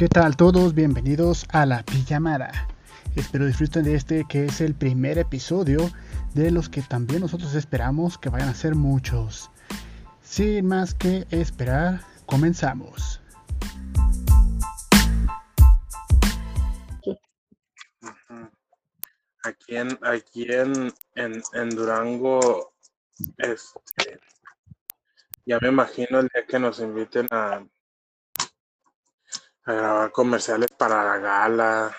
¿Qué 0.00 0.08
tal 0.08 0.34
todos? 0.34 0.72
Bienvenidos 0.72 1.44
a 1.50 1.66
la 1.66 1.82
pijamada. 1.82 2.50
Espero 3.16 3.44
disfruten 3.44 3.84
de 3.84 3.96
este 3.96 4.24
que 4.26 4.46
es 4.46 4.62
el 4.62 4.74
primer 4.74 5.18
episodio 5.18 5.90
de 6.32 6.50
los 6.50 6.70
que 6.70 6.80
también 6.80 7.20
nosotros 7.20 7.54
esperamos 7.54 8.16
que 8.16 8.30
vayan 8.30 8.48
a 8.48 8.54
ser 8.54 8.74
muchos. 8.74 9.50
Sin 10.22 10.64
más 10.64 10.94
que 10.94 11.26
esperar, 11.30 12.00
comenzamos. 12.24 13.20
Aquí 19.42 19.76
en, 19.76 19.98
aquí 20.00 20.46
en, 20.48 20.94
en, 21.14 21.68
Durango, 21.76 22.72
este, 23.36 24.18
ya 25.44 25.58
me 25.60 25.68
imagino 25.68 26.20
el 26.20 26.30
día 26.32 26.46
que 26.48 26.58
nos 26.58 26.80
inviten 26.80 27.26
a, 27.30 27.62
a 29.70 29.74
grabar 29.74 30.12
comerciales 30.12 30.70
para 30.76 31.04
la 31.04 31.18
gala. 31.18 31.96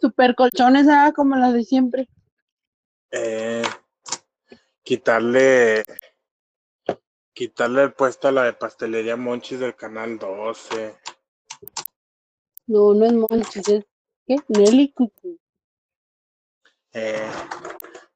Super 0.00 0.34
colchones, 0.34 0.86
ah, 0.88 1.12
como 1.14 1.36
las 1.36 1.52
de 1.52 1.64
siempre. 1.64 2.08
Eh, 3.10 3.62
quitarle 4.82 5.84
quitarle 7.32 7.82
el 7.82 7.92
puesto 7.92 8.28
a 8.28 8.32
la 8.32 8.44
de 8.44 8.52
pastelería 8.52 9.16
Monchis 9.16 9.60
del 9.60 9.74
canal 9.74 10.18
12. 10.18 10.96
No, 12.66 12.94
no 12.94 13.04
es 13.04 13.12
Monchis, 13.12 13.68
es 13.68 13.84
¿qué? 14.26 14.36
Nelly 14.48 14.92
Cucu. 14.92 15.38
Eh, 16.92 17.30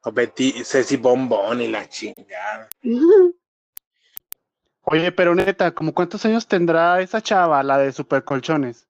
o 0.05 0.13
Betty, 0.13 0.65
Ceci 0.65 0.97
Bombón 0.97 1.61
y 1.61 1.69
la 1.69 1.89
chingada. 1.89 2.69
Oye, 4.91 5.13
pero 5.13 5.35
neta, 5.35 5.73
¿como 5.73 5.93
cuántos 5.93 6.25
años 6.25 6.47
tendrá 6.47 7.03
esa 7.03 7.21
chava, 7.21 7.63
la 7.63 7.77
de 7.77 7.93
Super 7.93 8.25
Colchones? 8.25 8.89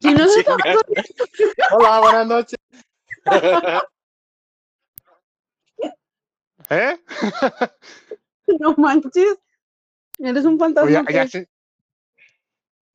Si 0.00 0.14
no 0.14 0.28
se 0.28 0.44
Chinga. 0.44 0.80
Hola, 1.72 2.00
buenas 2.00 2.26
noches. 2.28 2.58
¿Eh? 6.70 6.96
no 8.60 8.74
manches. 8.76 9.36
Eres 10.18 10.44
un 10.44 10.58
fantasma. 10.60 11.00
Oye, 11.00 11.12
ya 11.12 11.26
sé. 11.26 11.48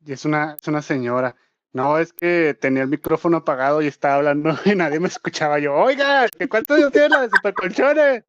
Y 0.06 0.14
es 0.14 0.23
una, 0.23 0.56
es 0.60 0.68
una 0.70 0.82
señora. 0.82 1.36
No, 1.73 1.98
es 1.98 2.14
que 2.14 2.58
tenía 2.60 2.84
el 2.84 2.90
micrófono 2.90 3.38
apagado 3.38 3.82
y 3.82 3.88
estaba 3.88 4.16
hablando 4.16 4.52
y 4.66 4.73
nadie 4.73 5.02
me 5.02 5.10
escuchaba. 5.10 5.60
Yo, 5.60 5.76
oiga, 5.76 6.30
¿qué 6.30 6.48
cuántos 6.48 6.78
años 6.78 6.94
tiene 6.94 7.10
la 7.10 7.22
de 7.22 7.30
Super 7.30 7.54
Colchones? 7.54 8.23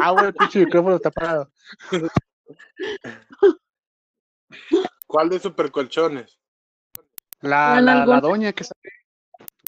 Ah, 0.00 0.10
bueno, 0.10 0.28
el 0.28 0.34
pinche 0.34 0.58
micrófono 0.58 0.96
está 0.96 1.10
apagado. 1.10 1.48
¿Cuál 5.06 5.28
de 5.30 5.38
supercolchones? 5.38 6.38
La, 7.40 7.74
La 7.74 7.80
la, 7.80 7.80
la 7.80 7.94
nalgona. 8.00 8.20
doña 8.20 8.52
que 8.52 8.64
sale. 8.64 8.90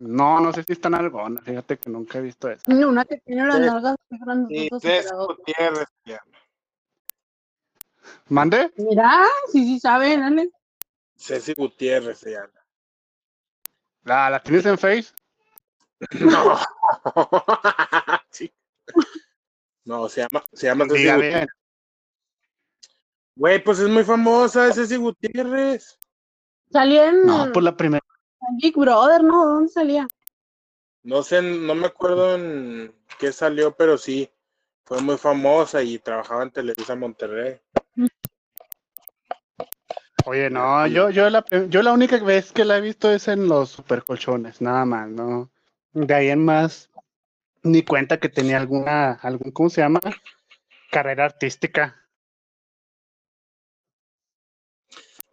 No, 0.00 0.40
no 0.40 0.52
sé 0.52 0.62
si 0.64 0.72
está 0.72 0.88
en 0.88 0.94
algona. 0.94 1.40
Fíjate 1.42 1.78
que 1.78 1.90
nunca 1.90 2.18
he 2.18 2.22
visto 2.22 2.48
eso. 2.50 2.62
Una 2.66 3.04
que 3.04 3.18
tiene 3.18 3.46
las 3.46 3.60
nalgas. 3.60 3.96
Gutiérrez. 4.10 5.88
se 6.04 6.10
llama. 6.10 6.38
¿Mande? 8.28 8.72
Mira, 8.76 9.24
sí, 9.50 9.64
sí 9.64 9.80
sabe, 9.80 10.16
dale. 10.18 10.50
Ceci 11.16 11.54
Gutiérrez 11.54 12.18
se 12.18 12.32
llama. 12.32 12.52
¿La, 14.02 14.28
la 14.30 14.42
tienes 14.42 14.66
en 14.66 14.78
Face? 14.78 15.12
No. 16.20 16.58
Sí. 18.30 18.52
No, 19.84 20.08
se 20.08 20.22
llama, 20.22 20.44
se 20.52 20.66
llama 20.66 20.84
Ceci 20.86 21.04
Gutiérrez. 21.04 21.46
Güey, 23.36 23.62
pues 23.62 23.78
es 23.80 23.88
muy 23.88 24.04
famosa, 24.04 24.68
es 24.68 24.76
Ceci 24.76 24.96
Gutiérrez. 24.96 25.98
Salía 26.70 27.08
en, 27.08 27.24
No, 27.26 27.50
pues 27.52 27.64
la 27.64 27.76
primera. 27.76 28.04
en 28.48 28.56
Big 28.58 28.76
Brother, 28.76 29.22
¿no? 29.22 29.44
¿Dónde 29.44 29.72
salía? 29.72 30.06
No 31.02 31.22
sé, 31.22 31.42
no 31.42 31.74
me 31.74 31.86
acuerdo 31.86 32.34
en 32.36 32.94
qué 33.18 33.32
salió, 33.32 33.74
pero 33.76 33.98
sí, 33.98 34.30
fue 34.84 35.00
muy 35.02 35.18
famosa 35.18 35.82
y 35.82 35.98
trabajaba 35.98 36.42
en 36.44 36.50
Televisa 36.50 36.94
Monterrey. 36.94 37.60
Oye, 40.26 40.48
no, 40.48 40.86
yo, 40.86 41.10
yo, 41.10 41.28
la, 41.28 41.44
yo 41.68 41.82
la 41.82 41.92
única 41.92 42.16
vez 42.18 42.50
que 42.52 42.64
la 42.64 42.78
he 42.78 42.80
visto 42.80 43.10
es 43.10 43.28
en 43.28 43.46
los 43.46 43.68
supercolchones, 43.70 44.62
nada 44.62 44.86
más, 44.86 45.08
¿no? 45.10 45.50
De 45.92 46.14
ahí 46.14 46.30
en 46.30 46.42
más, 46.42 46.88
ni 47.62 47.82
cuenta 47.82 48.18
que 48.18 48.30
tenía 48.30 48.56
alguna, 48.56 49.12
algún, 49.12 49.52
¿cómo 49.52 49.68
se 49.68 49.82
llama? 49.82 50.00
Carrera 50.90 51.26
artística. 51.26 52.03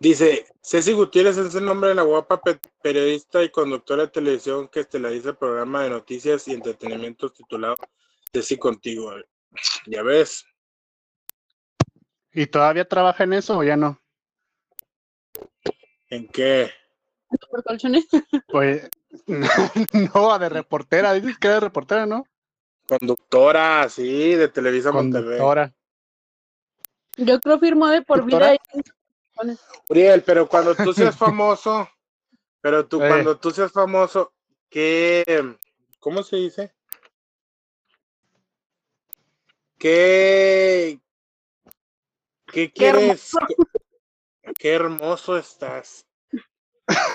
Dice, 0.02 0.48
Ceci 0.64 0.94
Gutiérrez 0.94 1.38
es 1.38 1.54
el 1.54 1.64
nombre 1.64 1.90
de 1.90 1.96
la 1.96 2.02
guapa 2.02 2.42
pe- 2.42 2.58
periodista 2.82 3.44
y 3.44 3.50
conductora 3.52 4.02
de 4.02 4.08
televisión 4.08 4.68
que 4.68 4.80
estelariza 4.80 5.30
el 5.30 5.36
programa 5.38 5.84
de 5.84 5.92
noticias 5.92 6.48
y 6.48 6.54
entretenimiento 6.54 7.30
titulado 7.32 7.76
Ceci 8.34 8.58
Contigo. 8.58 9.14
Ya 9.86 10.02
ves, 10.02 10.44
¿Y 12.34 12.48
todavía 12.48 12.88
trabaja 12.88 13.26
en 13.26 13.34
eso 13.34 13.60
o 13.60 13.64
ya 13.64 13.78
no? 13.78 14.02
¿en 16.10 16.28
qué? 16.30 16.72
Colchones. 17.64 18.08
Pues, 18.48 18.90
no, 20.16 20.40
de 20.40 20.50
reportera, 20.50 21.14
dices 21.14 21.38
que 21.38 21.46
era 21.48 21.56
de 21.56 21.60
reportera, 21.62 22.08
¿no? 22.08 22.26
Conductora, 22.88 23.88
sí, 23.88 24.34
de 24.34 24.48
Televisa 24.48 24.92
Monterrey. 24.92 25.38
Conductora. 25.38 25.76
Yo 27.18 27.40
creo 27.40 27.60
firmó 27.60 27.88
de 27.90 28.02
por 28.02 28.26
vida. 28.26 28.56
Uriel, 29.90 30.24
pero 30.24 30.48
cuando 30.48 30.76
tú 30.76 30.94
seas 30.94 31.16
famoso, 31.18 31.90
pero 32.62 32.88
tú, 32.88 33.02
Eh. 33.02 33.08
cuando 33.08 33.38
tú 33.38 33.52
seas 33.52 33.72
famoso, 33.72 34.34
¿qué, 34.70 35.58
cómo 36.00 36.24
se 36.24 36.36
dice? 36.38 36.74
¿Qué, 39.78 41.00
qué 42.48 42.72
quieres? 42.72 43.32
Qué 44.60 44.74
hermoso 44.74 45.38
estás. 45.38 46.06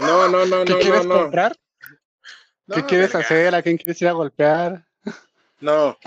No, 0.01 0.29
no, 0.29 0.47
no, 0.47 0.65
¿Qué 0.65 0.73
no, 0.73 0.77
no, 0.77 0.81
quieres 0.81 1.07
no. 1.07 1.15
comprar? 1.23 1.57
¿Qué 2.69 2.81
No, 2.81 2.87
quieres 2.87 3.13
verga. 3.13 3.19
hacer? 3.25 3.55
¿A 3.55 3.63
quién 3.63 3.77
quieres 3.77 4.03
ir 4.03 4.09
a 4.09 4.13
golpear? 4.13 4.85
No, 5.61 5.99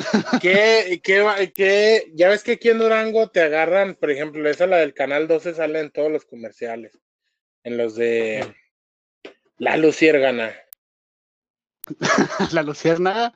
¿qué, 0.42 1.02
qué, 1.04 1.22
va- 1.22 1.38
qué- 1.48 2.12
ya 2.14 2.30
ves 2.30 2.44
que 2.44 2.54
aquí 2.54 2.70
en 2.70 2.78
Durango 2.80 3.30
te 3.30 3.42
agarran, 3.42 3.96
por 3.96 4.12
ejemplo, 4.12 4.48
esa 4.48 4.68
la 4.68 4.78
del 4.78 4.94
canal 4.94 5.28
12 5.28 5.56
sale 5.56 5.80
en 5.80 5.90
todos 5.92 6.12
los 6.12 6.24
comerciales, 6.26 7.00
en 7.64 7.78
los 7.78 7.96
de 7.96 8.56
La 9.58 9.76
Luciérgana. 9.78 10.54
La 12.52 12.62
luciérnaga. 12.64 13.34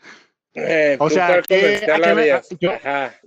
Eh, 0.54 0.98
O 1.00 1.08
¿tú 1.08 1.16
sea, 1.16 1.28
cuál 1.28 1.46
¿qué- 1.48 1.60
comercial 1.62 2.04
a 2.04 2.08
qué 2.08 2.14
me- 2.16 2.22
harías? 2.22 2.48
yo- 2.60 2.72
Ajá, 2.72 3.20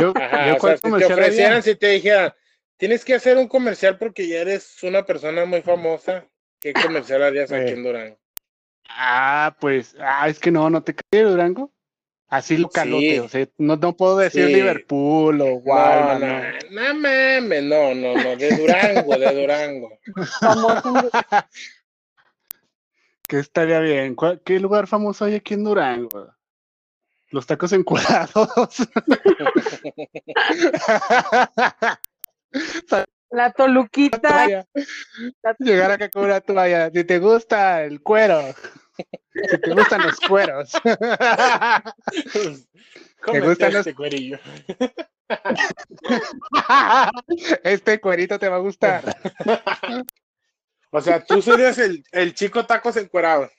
Yo, 0.00 0.12
ajá, 0.16 0.48
yo 0.48 0.56
o 0.56 0.60
sea, 0.60 0.76
si 0.78 0.90
te 0.98 1.04
ofrecieran, 1.12 1.62
si 1.62 1.74
te 1.74 1.88
dijeran, 1.88 2.32
tienes 2.78 3.04
que 3.04 3.14
hacer 3.14 3.36
un 3.36 3.48
comercial 3.48 3.98
porque 3.98 4.26
ya 4.26 4.40
eres 4.40 4.82
una 4.82 5.04
persona 5.04 5.44
muy 5.44 5.60
famosa, 5.62 6.26
¿qué 6.60 6.72
comercial 6.72 7.22
harías 7.22 7.52
aquí 7.52 7.70
Eh. 7.72 7.74
en 7.74 7.82
Durango? 7.82 8.18
Ah, 8.88 9.54
pues, 9.60 9.94
ah, 10.00 10.28
es 10.28 10.38
que 10.38 10.50
no, 10.50 10.70
no 10.70 10.82
te 10.82 10.94
crees, 10.94 11.28
Durango. 11.28 11.70
Así 12.28 12.56
localote, 12.56 13.10
Sí. 13.12 13.18
o 13.20 13.28
sea, 13.28 13.46
no, 13.58 13.76
no 13.76 13.96
puedo 13.96 14.16
decir 14.18 14.46
Sí. 14.48 14.54
Liverpool 14.54 15.40
o 15.40 15.54
Walmart, 15.58 16.20
no, 16.20 16.26
no. 16.28 16.92
no 16.92 16.94
mames, 16.94 17.62
no, 17.62 17.94
no, 17.94 18.14
no, 18.22 18.36
de 18.36 18.56
Durango, 18.56 19.16
de 19.16 19.32
Durango. 19.40 19.98
Que 23.28 23.38
estaría 23.38 23.80
bien. 23.80 24.14
¿Cuál- 24.14 24.40
¿Qué 24.44 24.58
lugar 24.60 24.86
famoso 24.86 25.24
hay 25.24 25.34
aquí 25.36 25.54
en 25.54 25.64
Durango? 25.64 26.32
Los 27.30 27.44
tacos 27.46 27.72
encurados. 27.72 28.48
La 33.30 33.50
Toluquita. 33.52 34.20
toalla. 34.20 34.66
Llegar 35.58 35.90
acá 35.90 36.08
con 36.08 36.24
una 36.24 36.40
toalla. 36.40 36.90
Si 36.90 37.04
te 37.04 37.18
gusta 37.18 37.82
el 37.84 38.00
cuero. 38.02 38.40
Si 38.96 39.58
te 39.60 39.74
gustan 39.74 40.02
los 40.02 40.18
cueros. 40.20 40.72
Cómete 43.22 43.46
gustan 43.46 43.72
los- 43.72 43.86
este 43.86 43.94
cuerillo. 43.94 44.38
Este 47.64 48.00
cuerito 48.00 48.38
te 48.38 48.48
va 48.48 48.56
a 48.56 48.60
gustar. 48.60 49.02
O 50.90 51.00
sea, 51.00 51.24
tú 51.24 51.42
serías 51.42 51.78
el, 51.78 52.04
el 52.12 52.34
chico 52.34 52.64
tacos 52.66 52.96
encuerados. 52.96 53.50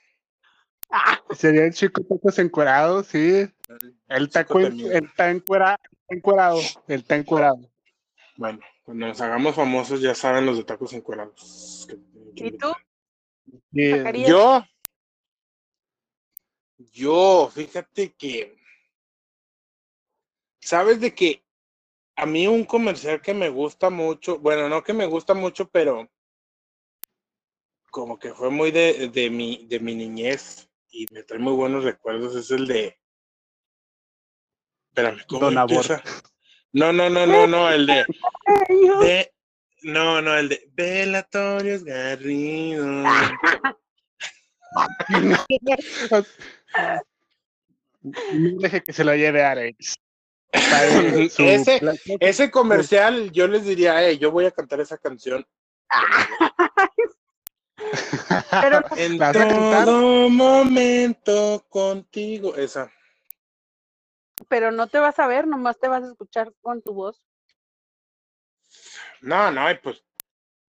Sería 1.36 1.66
el 1.66 1.74
chico 1.74 2.02
tacos 2.08 2.40
encuerados, 2.40 3.08
sí. 3.08 3.48
El 4.08 4.30
taco, 4.30 4.60
el 4.60 4.80
encuera- 5.20 5.80
encuerado. 6.08 6.60
El 6.88 7.02
está 7.02 7.16
encuerado. 7.16 7.60
Bueno, 8.38 8.60
cuando 8.84 9.08
nos 9.08 9.20
hagamos 9.20 9.56
famosos 9.56 10.00
ya 10.02 10.16
saben 10.16 10.46
los 10.46 10.58
de 10.58 10.64
tacos 10.64 10.94
encuerados. 10.94 11.88
¿Y 12.36 12.52
tú? 12.52 12.72
Yo, 13.72 14.64
yo, 16.78 17.52
fíjate 17.54 18.14
que, 18.14 18.56
sabes 20.60 21.00
de 21.00 21.14
que 21.14 21.44
a 22.16 22.26
mí 22.26 22.48
un 22.48 22.66
comercial 22.66 23.22
que 23.22 23.34
me 23.34 23.50
gusta 23.50 23.90
mucho, 23.90 24.40
bueno, 24.40 24.70
no 24.70 24.84
que 24.84 24.94
me 24.94 25.06
gusta 25.06 25.34
mucho, 25.34 25.70
pero 25.70 26.10
como 27.92 28.20
que 28.20 28.34
fue 28.34 28.50
muy 28.50 28.72
de, 28.72 29.10
de 29.10 29.30
mi, 29.30 29.66
de 29.68 29.80
mi 29.80 29.96
niñez 29.96 30.70
y 30.90 31.06
me 31.12 31.24
trae 31.24 31.40
muy 31.40 31.54
buenos 31.54 31.84
recuerdos, 31.84 32.36
es 32.36 32.52
el 32.52 32.68
de... 32.68 33.00
Espérame, 34.90 35.26
¿cómo 35.28 35.42
Don 35.52 35.58
empieza? 35.58 36.04
No, 36.74 36.92
no, 36.92 37.10
no, 37.10 37.26
no, 37.26 37.48
no, 37.48 37.72
el 37.72 37.86
de... 37.86 38.06
de- 39.02 39.34
no, 39.84 40.22
no, 40.22 40.36
el 40.36 40.50
de 40.50 40.70
Velatorios 40.74 41.84
Garrido. 41.84 43.04
No 48.02 48.60
deje 48.60 48.84
que 48.84 48.94
se 48.94 49.04
lo 49.04 49.16
lleve 49.16 49.76
su 51.30 51.44
Ese-. 51.44 51.82
Ese 52.20 52.52
comercial, 52.52 53.32
yo 53.32 53.48
les 53.48 53.66
diría, 53.66 54.12
yo 54.14 54.32
voy 54.32 54.46
a 54.46 54.52
cantar 54.52 54.80
esa 54.80 54.98
canción 54.98 55.46
Pero 58.62 58.82
en 58.96 59.18
¿La 59.18 59.28
vas 59.28 59.36
a 59.36 59.48
cantar? 59.48 59.86
todo 59.86 60.30
momento 60.30 61.66
contigo. 61.70 62.56
Esa. 62.56 62.92
pero 64.50 64.72
no 64.72 64.88
te 64.88 65.00
vas 65.00 65.20
a 65.20 65.28
ver, 65.28 65.48
nomás 65.48 65.80
te 65.80 65.88
vas 65.88 66.04
a 66.04 66.08
escuchar 66.08 66.54
con 66.62 66.82
tu 66.82 66.94
voz. 66.94 67.22
No, 69.22 69.52
no, 69.52 69.70
y 69.70 69.76
pues 69.76 70.04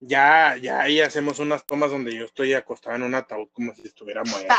ya, 0.01 0.57
ya 0.57 0.81
ahí 0.81 1.01
hacemos 1.01 1.39
unas 1.41 1.65
tomas 1.67 1.91
donde 1.91 2.15
yo 2.15 2.25
estoy 2.25 2.55
acostado 2.55 2.97
en 2.97 3.03
un 3.03 3.15
ataúd 3.15 3.49
como 3.53 3.75
si 3.75 3.89
estuviera 3.89 4.23
muerto. 4.25 4.55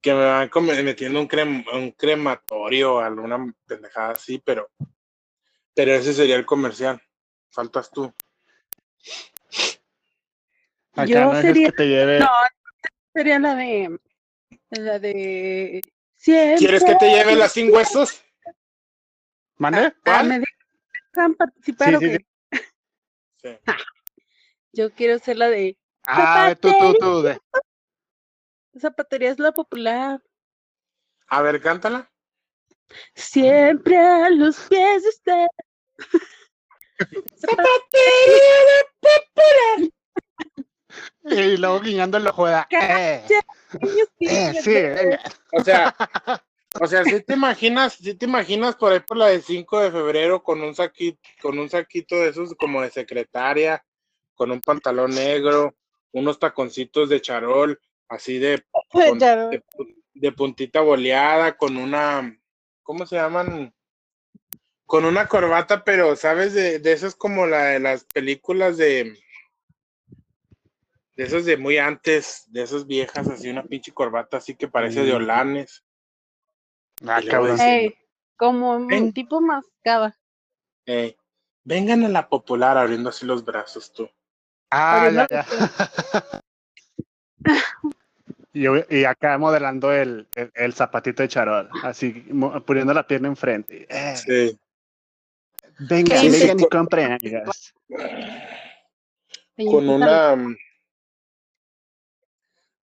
que, 0.00 0.14
me, 0.14 0.24
van 0.24 0.84
metiendo 0.84 1.20
un, 1.20 1.26
crem, 1.28 1.64
un 1.72 1.92
crematorio 1.92 2.94
o 2.94 3.00
alguna 3.00 3.54
pendejada 3.66 4.12
así, 4.12 4.42
pero, 4.44 4.70
pero 5.74 5.94
ese 5.94 6.12
sería 6.14 6.36
el 6.36 6.46
comercial. 6.46 7.00
Faltas 7.50 7.90
tú. 7.90 8.12
Acá 10.92 11.06
Yo 11.06 11.32
no 11.32 11.40
sería- 11.40 11.66
que 11.70 11.76
te 11.76 11.86
lleve. 11.86 12.18
No, 12.18 12.28
sería 13.14 13.38
la 13.38 13.54
de 13.54 13.98
la 14.70 14.98
de 14.98 15.80
siempre. 16.16 16.58
¿Quieres 16.58 16.84
que 16.84 16.96
te 16.96 17.08
lleve 17.10 17.36
las 17.36 17.52
sin 17.52 17.72
huesos? 17.72 18.22
¿Mande? 19.58 19.86
Ah, 19.86 19.94
¿Cuál? 20.04 20.28
¿me 20.28 20.40
dejan 21.14 21.34
participar 21.34 21.88
Sí, 21.90 21.94
o 21.96 22.00
sí, 22.00 22.06
qué? 22.06 22.26
Sí. 23.42 23.58
Yo 24.72 24.90
quiero 24.92 25.18
ser 25.18 25.36
la 25.36 25.48
de 25.48 25.76
Ah, 26.06 26.54
tú, 26.60 26.70
tú, 26.78 26.94
tú. 26.98 27.22
de- 27.22 27.40
zapatería 28.78 29.30
es 29.30 29.38
la 29.38 29.52
popular. 29.52 30.22
A 31.26 31.42
ver, 31.42 31.60
cántala. 31.60 32.10
Siempre 33.14 33.98
a 33.98 34.30
los 34.30 34.56
pies 34.68 35.02
de 35.02 35.08
usted. 35.08 35.46
Y 41.24 41.56
luego 41.58 41.80
guiñando 41.80 42.18
ojo. 42.30 42.44
¿verdad? 42.44 42.66
Eh, 42.70 43.26
eh, 44.20 44.54
sí, 44.62 44.72
venga. 44.72 45.20
O 45.52 45.62
sea, 45.62 45.94
o 46.80 46.86
sea, 46.86 47.04
si 47.04 47.22
te 47.22 47.34
imaginas, 47.34 47.94
si 47.94 48.14
te 48.14 48.26
imaginas 48.26 48.76
por 48.76 48.92
ahí 48.92 49.00
por 49.00 49.16
la 49.16 49.26
de 49.26 49.40
5 49.40 49.80
de 49.80 49.90
febrero 49.90 50.42
con 50.42 50.60
un 50.62 50.74
saquito, 50.74 51.18
con 51.40 51.58
un 51.58 51.68
saquito 51.68 52.16
de 52.16 52.28
esos 52.28 52.54
como 52.54 52.82
de 52.82 52.90
secretaria, 52.90 53.84
con 54.34 54.50
un 54.50 54.60
pantalón 54.60 55.10
negro, 55.14 55.74
unos 56.12 56.38
taconcitos 56.38 57.08
de 57.08 57.20
charol, 57.20 57.80
así 58.08 58.38
de, 58.38 58.64
con- 58.90 59.18
de, 59.50 59.62
pu- 59.62 60.02
de 60.14 60.32
puntita 60.32 60.80
boleada, 60.80 61.56
con 61.56 61.76
una, 61.76 62.38
¿cómo 62.82 63.06
se 63.06 63.16
llaman? 63.16 63.74
Con 64.86 65.04
una 65.04 65.28
corbata, 65.28 65.84
pero 65.84 66.16
sabes 66.16 66.54
de, 66.54 66.78
de 66.78 66.92
esas 66.92 67.14
como 67.14 67.46
la 67.46 67.64
de 67.66 67.80
las 67.80 68.04
películas 68.04 68.76
de 68.76 69.18
de 71.16 71.24
esas 71.24 71.44
de 71.44 71.56
muy 71.56 71.78
antes, 71.78 72.44
de 72.46 72.62
esas 72.62 72.86
viejas, 72.86 73.28
así 73.28 73.50
una 73.50 73.64
pinche 73.64 73.92
corbata 73.92 74.36
así 74.36 74.54
que 74.54 74.68
parece 74.68 75.04
de 75.04 75.12
Mm. 75.12 75.16
olanes. 75.16 75.84
Ah, 77.06 77.20
cabrón. 77.28 77.60
Ey, 77.60 77.94
como 78.36 78.72
un 78.76 79.12
tipo 79.12 79.40
mascaba. 79.40 80.16
Eh, 80.86 81.16
vengan 81.64 82.04
a 82.04 82.08
la 82.08 82.28
popular 82.28 82.76
abriendo 82.78 83.10
así 83.10 83.26
los 83.26 83.44
brazos 83.44 83.92
tú. 83.92 84.08
Ah, 84.70 85.10
ya, 85.12 85.26
ya. 85.28 85.46
Y, 88.52 88.62
yo- 88.62 88.76
y 88.88 89.04
acá 89.04 89.36
modelando 89.38 89.92
el, 89.92 90.26
el, 90.34 90.50
el 90.54 90.72
zapatito 90.74 91.22
de 91.22 91.28
charol, 91.28 91.68
así 91.82 92.24
mo- 92.30 92.60
poniendo 92.64 92.92
la 92.94 93.06
pierna 93.06 93.28
enfrente. 93.28 93.86
Eh, 93.88 94.16
Sí. 94.16 94.58
vengan, 95.78 96.18
Sí, 96.18 96.30
sí. 96.32 96.40
vengan 96.40 96.60
y 96.60 96.68
compren, 96.68 97.12
amigas. 97.12 97.74
Con 99.54 99.88
una 99.88 100.36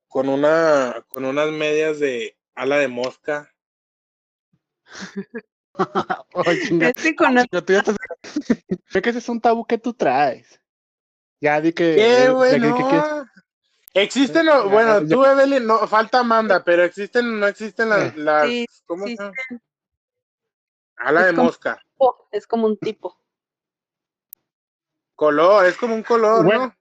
con 0.07 0.29
una 0.29 1.03
con 1.09 1.25
unas 1.25 1.49
medias 1.51 1.99
de 1.99 2.37
ala 2.53 2.77
de 2.77 2.87
mosca. 2.87 3.51
Oh, 6.33 6.43
chinga. 6.65 6.89
Este 6.89 7.13
con 7.15 7.35
Chinga, 7.35 7.61
tú 7.61 7.73
ya 7.73 7.79
estás- 7.79 7.97
Creo 8.89 9.01
que 9.01 9.09
ese 9.09 9.19
es 9.19 9.27
un 9.29 9.41
tabú 9.41 9.65
que 9.65 9.77
tú 9.77 9.93
traes. 9.93 10.61
Ya 11.41 11.59
di 11.59 11.73
que. 11.73 11.95
¡Qué 11.95 12.23
ya 12.25 12.31
bueno! 12.31 12.75
que- 12.77 12.83
que- 12.83 12.89
que- 12.89 14.01
Existen, 14.01 14.45
bueno, 14.69 15.01
ya. 15.01 15.07
tú 15.15 15.23
Evelyn, 15.25 15.65
no, 15.65 15.85
falta 15.87 16.19
Amanda, 16.19 16.63
pero 16.63 16.83
existen, 16.83 17.39
no 17.39 17.47
existen 17.47 17.89
las, 17.89 18.03
Eh. 18.03 18.13
las 18.17 18.45
Sí, 18.47 18.65
¿cómo 18.85 19.05
se 19.07 19.15
llama? 19.15 19.31
Ala 20.97 21.21
Es 21.21 21.25
de 21.27 21.33
como- 21.33 21.43
mosca. 21.45 21.81
tipo, 21.91 22.27
es 22.31 22.47
como 22.47 22.67
un 22.67 22.77
tipo. 22.77 23.17
Color, 25.15 25.65
es 25.65 25.77
como 25.77 25.95
un 25.95 26.03
color, 26.03 26.43
Bueno, 26.45 26.75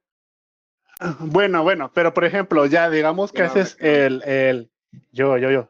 ¿no? 1.00 1.16
Bueno, 1.20 1.62
bueno, 1.62 1.92
pero 1.92 2.12
por 2.14 2.24
ejemplo, 2.24 2.66
ya 2.66 2.90
digamos 2.90 3.32
que 3.32 3.42
No, 3.42 3.48
haces 3.48 3.76
no. 3.80 3.86
el, 3.86 4.22
el, 4.24 4.70
yo, 5.12 5.36
yo, 5.38 5.50
yo, 5.50 5.68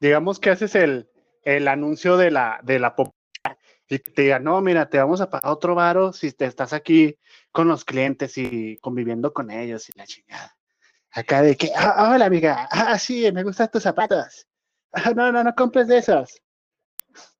digamos 0.00 0.38
que 0.38 0.50
haces 0.50 0.74
el, 0.74 1.08
el 1.42 1.68
anuncio 1.68 2.16
de 2.16 2.30
la, 2.30 2.60
de 2.62 2.78
la 2.78 2.94
popular 2.94 3.16
y 3.88 3.98
te 3.98 4.22
digan, 4.22 4.44
no, 4.44 4.60
mira, 4.62 4.88
te 4.88 4.98
vamos 4.98 5.20
a 5.20 5.28
pagar 5.28 5.50
otro 5.52 5.74
varo 5.74 6.12
si 6.12 6.32
te 6.32 6.46
estás 6.46 6.72
aquí 6.72 7.18
con 7.50 7.68
los 7.68 7.84
clientes 7.84 8.38
y 8.38 8.78
conviviendo 8.78 9.32
con 9.34 9.50
ellos 9.50 9.88
y 9.90 9.92
la 9.98 10.06
chingada. 10.06 10.56
Acá 11.10 11.42
de 11.42 11.56
que, 11.56 11.70
ah, 11.76 12.10
hola 12.14 12.24
amiga, 12.24 12.66
ah, 12.70 12.98
sí, 12.98 13.30
me 13.32 13.42
gustan 13.42 13.70
tus 13.70 13.82
zapatos. 13.82 14.46
Ah, 14.92 15.12
no, 15.14 15.30
no, 15.30 15.44
no 15.44 15.54
compres 15.54 15.88
de 15.88 15.98
esos. 15.98 16.40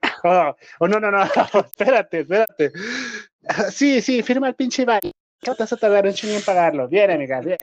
Oh, 0.25 0.55
oh, 0.79 0.87
no, 0.89 1.01
no, 1.01 1.11
no, 1.11 1.23
espérate, 1.67 2.21
espérate. 2.21 2.71
Ah, 3.49 3.71
Sí, 3.71 4.01
sí, 4.01 4.23
firma 4.23 4.47
el 4.49 4.55
pinche 4.55 4.85
vale. 4.85 5.11
¿Qué 5.41 5.51
te 5.51 5.57
vas 5.59 5.73
a 5.73 5.77
tardar 5.77 6.07
un 6.07 6.13
chingo 6.13 6.35
en 6.37 6.43
pagarlo? 6.43 6.87
Bien, 6.87 7.11
amiga, 7.11 7.41
bien. 7.41 7.59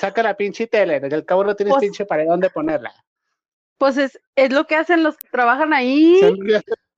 Saca 0.00 0.22
la 0.22 0.34
pinche 0.36 0.66
tele, 0.68 1.00
desde 1.00 1.16
el 1.16 1.24
cabo 1.26 1.44
no 1.44 1.54
tienes 1.54 1.74
Pues- 1.74 1.82
pinche 1.82 2.06
pared 2.06 2.26
donde 2.26 2.48
ponerla. 2.50 2.94
Pues 3.78 3.96
es, 3.96 4.20
es 4.36 4.52
lo 4.52 4.66
que 4.66 4.76
hacen 4.76 5.02
los 5.02 5.16
que 5.16 5.28
trabajan 5.28 5.72
ahí. 5.72 6.20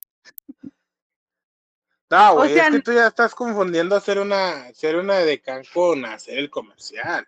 No, 2.12 2.34
güey, 2.34 2.54
sea, 2.54 2.66
es 2.66 2.72
que 2.72 2.80
tú 2.80 2.92
ya 2.92 3.06
estás 3.06 3.36
confundiendo 3.36 3.94
hacer 3.94 4.18
una, 4.18 4.64
hacer 4.64 4.96
una 4.96 5.18
de 5.18 5.40
can 5.40 5.62
con 5.72 6.04
hacer 6.04 6.38
el 6.38 6.50
comercial. 6.50 7.24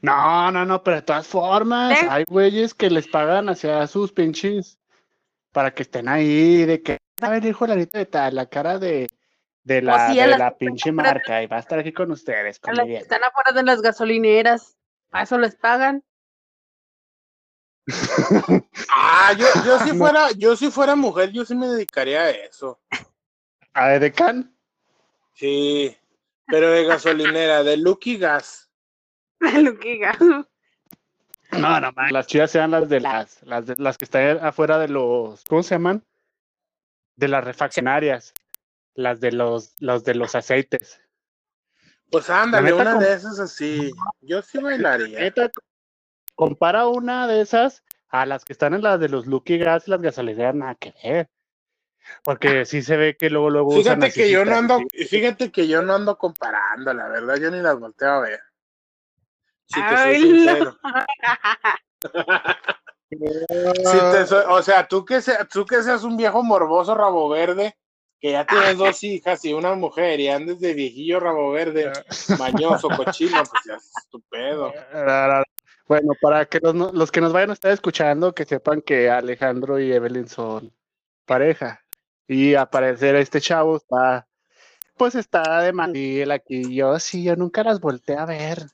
No, 0.00 0.50
no, 0.50 0.64
no, 0.64 0.82
pero 0.82 0.96
de 0.96 1.02
todas 1.02 1.26
formas, 1.26 2.02
¿Eh? 2.02 2.06
hay 2.08 2.24
güeyes 2.26 2.72
que 2.72 2.88
les 2.88 3.06
pagan 3.06 3.50
hacia 3.50 3.86
sus 3.86 4.12
pinches 4.12 4.78
para 5.52 5.74
que 5.74 5.82
estén 5.82 6.08
ahí, 6.08 6.64
de 6.64 6.82
que, 6.82 6.96
a 7.20 7.28
ver, 7.28 7.44
hijo 7.44 7.66
la 7.66 7.76
de 7.76 8.06
tal, 8.06 8.36
la 8.36 8.46
cara 8.46 8.78
de, 8.78 9.08
de 9.62 9.82
la, 9.82 9.92
Pues 9.92 10.12
sí, 10.12 10.18
de 10.18 10.38
la 10.38 10.56
pinche 10.56 10.90
marca 10.90 11.42
y 11.42 11.46
va 11.46 11.56
a 11.56 11.60
estar 11.60 11.78
aquí 11.78 11.92
con 11.92 12.10
ustedes, 12.10 12.60
A 12.62 12.72
las 12.72 12.86
que 12.86 12.96
están 12.96 13.22
afuera 13.24 13.52
de 13.52 13.62
las 13.62 13.82
gasolineras. 13.82 14.78
A 15.10 15.22
eso 15.22 15.38
les 15.38 15.54
pagan. 15.54 16.02
Ah, 18.96 19.32
yo, 19.36 19.46
yo 19.64 19.78
si 19.80 19.92
No. 19.92 19.98
fuera, 19.98 20.30
yo 20.32 20.56
si 20.56 20.70
fuera 20.70 20.94
mujer, 20.96 21.30
yo 21.32 21.44
sí 21.44 21.54
me 21.54 21.66
dedicaría 21.68 22.22
a 22.22 22.30
eso. 22.30 22.80
A 23.72 23.88
ver, 23.88 24.00
de 24.00 24.12
can, 24.12 24.54
Sí, 25.34 25.96
pero 26.46 26.70
de 26.70 26.84
gasolinera, 26.84 27.62
de 27.64 27.76
Lucky 27.76 28.18
Gas. 28.18 28.70
lo 29.40 29.78
que 29.78 29.98
ganan. 29.98 30.46
no, 31.52 31.80
no, 31.80 31.92
man, 31.92 32.12
las 32.12 32.26
chidas 32.26 32.50
sean 32.52 32.70
las 32.70 32.88
de 32.88 33.00
las, 33.00 33.42
las, 33.42 33.66
de- 33.66 33.74
las 33.78 33.98
que 33.98 34.04
están 34.04 34.38
afuera 34.44 34.78
de 34.78 34.88
los, 34.88 35.42
¿cómo 35.48 35.62
se 35.62 35.74
llaman? 35.74 36.04
De 37.16 37.28
las 37.28 37.44
refaccionarias, 37.44 38.32
las 38.94 39.20
de 39.20 39.32
los, 39.32 39.74
los 39.80 40.04
de 40.04 40.14
los 40.14 40.34
aceites. 40.34 41.00
Pues 42.10 42.30
ándale, 42.30 42.72
una 42.72 42.96
de 42.96 43.12
esas 43.12 43.38
así. 43.40 43.92
Yo 44.20 44.40
sí 44.42 44.58
bailaría. 44.58 45.18
Neta, 45.20 45.50
compara 46.34 46.86
una 46.88 47.26
de 47.26 47.40
esas 47.40 47.82
a 48.08 48.26
las 48.26 48.44
que 48.44 48.52
están 48.52 48.74
en 48.74 48.82
las 48.82 49.00
de 49.00 49.08
los 49.08 49.26
Lucky 49.26 49.58
Gas 49.58 49.88
y 49.88 49.90
las 49.90 50.02
gasolineras, 50.02 50.54
nada 50.54 50.74
que 50.76 50.94
ver. 51.02 51.30
Porque 52.22 52.64
sí 52.66 52.82
se 52.82 52.96
ve 52.96 53.16
que 53.16 53.30
luego, 53.30 53.50
luego 53.50 53.70
usan 53.76 54.00
Fíjate 54.00 54.12
que 54.12 54.30
yo 54.30 54.44
no 54.44 54.56
ando, 54.56 54.78
fíjate 55.08 55.52
que 55.52 55.68
yo 55.68 55.82
no 55.82 55.94
ando 55.94 56.18
comparando, 56.18 56.92
la 56.94 57.08
verdad, 57.08 57.36
yo 57.36 57.50
ni 57.50 57.60
las 57.60 57.78
volteo 57.78 58.10
a 58.10 58.20
ver. 58.20 58.40
Si 59.66 59.80
te 59.80 59.96
soy 59.96 60.16
Ay, 60.16 60.18
sincero. 60.18 60.76
Si 63.10 63.98
te 64.12 64.26
so- 64.26 64.50
o 64.52 64.62
sea, 64.62 64.88
tú 64.88 65.04
que, 65.04 65.20
sea- 65.22 65.44
tú 65.46 65.64
que 65.64 65.82
seas 65.82 66.02
un 66.04 66.16
viejo 66.16 66.42
morboso 66.42 66.94
rabo 66.94 67.28
verde, 67.28 67.76
que 68.20 68.32
ya 68.32 68.46
tienes 68.46 68.76
dos 68.78 69.02
hijas 69.04 69.44
y 69.44 69.52
una 69.52 69.74
mujer 69.74 70.18
y 70.20 70.28
andes 70.28 70.60
de 70.60 70.74
viejillo 70.74 71.20
rabo 71.20 71.52
verde, 71.52 71.92
mañoso, 72.38 72.90
cochino, 72.90 73.44
pues 73.44 73.62
ya 73.64 73.74
es 73.76 73.96
estupendo. 73.98 74.72
Bueno, 75.86 76.12
para 76.20 76.46
que 76.46 76.60
los, 76.60 76.74
los 76.74 77.12
que 77.12 77.20
nos 77.20 77.32
vayan 77.32 77.50
a 77.50 77.54
estar 77.54 77.70
escuchando, 77.72 78.34
que 78.34 78.44
sepan 78.44 78.80
que 78.80 79.10
Alejandro 79.10 79.78
y 79.78 79.92
Evelyn 79.92 80.28
son 80.28 80.72
pareja. 81.26 81.80
Y 82.26 82.54
al 82.54 82.70
parecer 82.70 83.16
este 83.16 83.40
chavo 83.40 83.76
está, 83.76 84.26
pues 84.96 85.14
está 85.14 85.60
de 85.60 85.72
mandil 85.72 86.30
aquí. 86.30 86.74
Yo 86.74 86.98
sí, 86.98 87.24
yo 87.24 87.36
nunca 87.36 87.62
las 87.62 87.80
volteé 87.80 88.16
a 88.16 88.24
ver. 88.24 88.66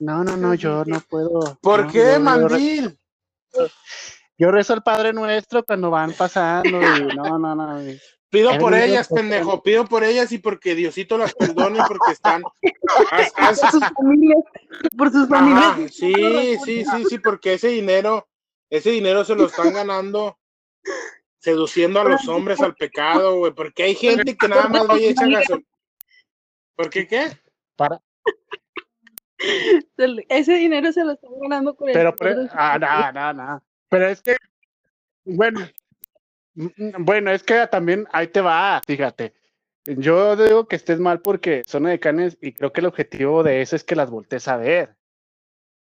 No, 0.00 0.24
no, 0.24 0.36
no, 0.36 0.54
yo 0.54 0.84
no 0.84 1.00
puedo. 1.00 1.58
¿Por 1.60 1.86
no, 1.86 1.92
qué, 1.92 2.18
mandil? 2.18 2.98
Yo 4.38 4.50
rezo 4.52 4.74
el 4.74 4.82
Padre 4.82 5.12
Nuestro 5.12 5.64
cuando 5.64 5.90
van 5.90 6.12
pasando 6.12 6.80
y 6.80 7.14
no, 7.16 7.38
no, 7.38 7.54
no. 7.54 7.82
y- 7.82 8.00
Pido 8.30 8.58
por 8.58 8.74
ellas, 8.74 9.08
pendejo, 9.08 9.62
pido 9.62 9.86
por 9.86 10.04
ellas 10.04 10.30
y 10.32 10.38
porque 10.38 10.74
Diosito 10.74 11.16
las 11.16 11.34
perdone 11.34 11.80
porque 11.88 12.12
están... 12.12 12.42
Por 12.62 13.56
sus 13.56 13.80
familias. 13.94 14.38
Por 14.96 15.10
sus 15.10 15.28
familias. 15.28 15.64
Ajá, 15.64 15.88
sí, 15.88 16.58
sí, 16.64 16.84
sí, 16.84 17.04
sí, 17.08 17.18
porque 17.18 17.54
ese 17.54 17.68
dinero, 17.68 18.28
ese 18.68 18.90
dinero 18.90 19.24
se 19.24 19.34
lo 19.34 19.46
están 19.46 19.72
ganando 19.72 20.38
seduciendo 21.38 22.00
a 22.00 22.04
los 22.04 22.28
hombres 22.28 22.60
al 22.60 22.74
pecado, 22.74 23.38
güey, 23.38 23.52
porque 23.52 23.84
hay 23.84 23.94
gente 23.94 24.36
que 24.36 24.48
nada 24.48 24.68
más 24.68 24.88
va 24.88 24.98
y 24.98 25.06
echa 25.06 25.26
gasolina. 25.26 25.66
¿Por 26.74 26.90
qué 26.90 27.06
qué? 27.06 27.38
Para, 27.76 28.00
Se 29.96 30.08
le- 30.08 30.26
Ese 30.28 30.54
dinero 30.54 30.92
se 30.92 31.04
lo 31.04 31.12
están 31.12 31.30
ganando 31.40 31.74
con 31.74 31.88
el 31.88 31.94
pero, 31.94 32.14
pero 32.14 32.46
ah, 32.52 32.78
no, 32.78 33.12
no, 33.12 33.32
no. 33.32 33.62
Pero 33.88 34.08
es 34.08 34.20
que, 34.20 34.36
bueno, 35.24 35.60
bueno, 36.98 37.30
es 37.30 37.42
que 37.42 37.66
también 37.68 38.06
ahí 38.12 38.28
te 38.28 38.40
va, 38.40 38.80
fíjate. 38.86 39.34
Yo 39.84 40.36
digo 40.36 40.66
que 40.66 40.76
estés 40.76 40.98
mal 41.00 41.20
porque 41.20 41.62
son 41.66 41.84
decanes 41.84 42.36
y 42.40 42.52
creo 42.52 42.72
que 42.72 42.80
el 42.80 42.86
objetivo 42.86 43.42
de 43.42 43.62
eso 43.62 43.76
es 43.76 43.84
que 43.84 43.96
las 43.96 44.10
voltees 44.10 44.48
a 44.48 44.56
ver. 44.56 44.96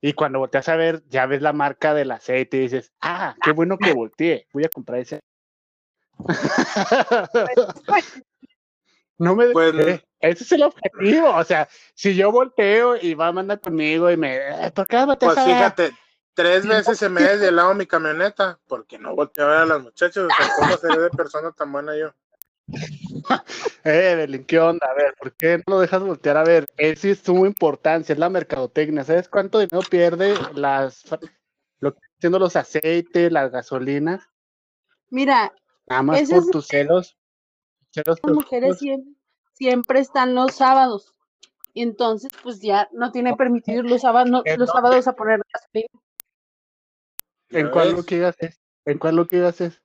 Y 0.01 0.13
cuando 0.13 0.39
volteas 0.39 0.69
a 0.69 0.75
ver, 0.75 1.03
ya 1.07 1.25
ves 1.25 1.41
la 1.41 1.53
marca 1.53 1.93
del 1.93 2.11
aceite 2.11 2.57
y 2.57 2.61
dices, 2.61 2.91
ah, 3.01 3.35
qué 3.41 3.51
bueno 3.51 3.77
que 3.77 3.93
volteé, 3.93 4.47
voy 4.53 4.65
a 4.65 4.69
comprar 4.69 4.99
ese. 4.99 5.21
no 9.17 9.35
me 9.35 9.47
Pues, 9.49 9.73
eh, 9.75 10.03
ese 10.19 10.43
es 10.43 10.51
el 10.51 10.63
objetivo. 10.63 11.33
O 11.35 11.43
sea, 11.43 11.67
si 11.95 12.15
yo 12.15 12.31
volteo 12.31 12.97
y 12.97 13.15
va 13.15 13.27
a 13.27 13.31
mandar 13.31 13.59
conmigo 13.59 14.11
y 14.11 14.17
me, 14.17 14.35
eh, 14.35 14.71
¿por 14.71 14.85
qué 14.85 14.97
volteas 15.05 15.33
Pues 15.33 15.37
a 15.37 15.45
ver? 15.45 15.55
fíjate, 15.55 15.91
tres 16.35 16.67
veces 16.67 16.99
se 16.99 17.09
me 17.09 17.21
desvielado 17.23 17.73
mi 17.73 17.87
camioneta, 17.87 18.59
porque 18.67 18.99
no 18.99 19.15
volteé 19.15 19.43
a 19.43 19.47
ver 19.47 19.57
a 19.57 19.65
las 19.65 19.81
muchachas, 19.81 20.17
o 20.25 20.27
sea, 20.27 20.49
¿cómo 20.57 20.77
seré 20.77 20.99
de 20.99 21.09
persona 21.09 21.51
tan 21.51 21.71
buena 21.71 21.97
yo? 21.97 22.13
Eh, 23.83 24.11
Evelyn, 24.13 24.43
¿qué 24.45 24.59
onda? 24.59 24.87
A 24.89 24.95
ver, 24.95 25.13
¿por 25.19 25.31
qué 25.33 25.57
no 25.59 25.75
lo 25.75 25.79
dejas 25.79 26.01
voltear? 26.01 26.37
A 26.37 26.43
ver, 26.43 26.65
es 26.75 26.99
sí 26.99 27.11
es 27.11 27.19
suma 27.19 27.45
importancia, 27.45 28.13
es 28.13 28.19
la 28.19 28.29
mercadotecnia. 28.29 29.03
¿Sabes 29.03 29.29
cuánto 29.29 29.59
dinero 29.59 29.81
pierde 29.87 30.33
las 30.55 31.03
lo 31.79 31.93
que 31.93 31.99
están 31.99 32.17
haciendo 32.17 32.39
los 32.39 32.55
aceites, 32.55 33.31
las 33.31 33.51
gasolinas? 33.51 34.27
Mira, 35.11 35.53
Nada 35.85 36.01
más 36.01 36.27
por 36.27 36.39
es- 36.39 36.49
tus 36.49 36.65
celos. 36.65 37.15
celos 37.91 38.19
las 38.23 38.33
mujeres 38.33 38.79
siempre, 38.79 39.13
siempre 39.53 39.99
están 39.99 40.33
los 40.33 40.55
sábados. 40.55 41.13
Y 41.73 41.83
entonces, 41.83 42.31
pues 42.41 42.59
ya 42.61 42.89
no 42.91 43.11
tiene 43.11 43.35
permitido 43.35 43.83
ir 43.83 43.89
los 43.91 44.01
sábados, 44.01 44.31
no- 44.31 44.41
¿En 44.45 44.59
los 44.59 44.71
sábados 44.71 45.07
a 45.07 45.13
poner 45.13 45.41
gasolina. 45.53 45.89
¿En 47.49 47.65
¿Ya 47.65 47.71
cuál 47.71 47.91
lo 47.93 48.03
que 48.03 48.25
haces? 48.25 48.59
¿En 48.85 48.97
cuál 48.97 49.15
lo 49.15 49.27
que 49.27 49.43
haces? 49.43 49.81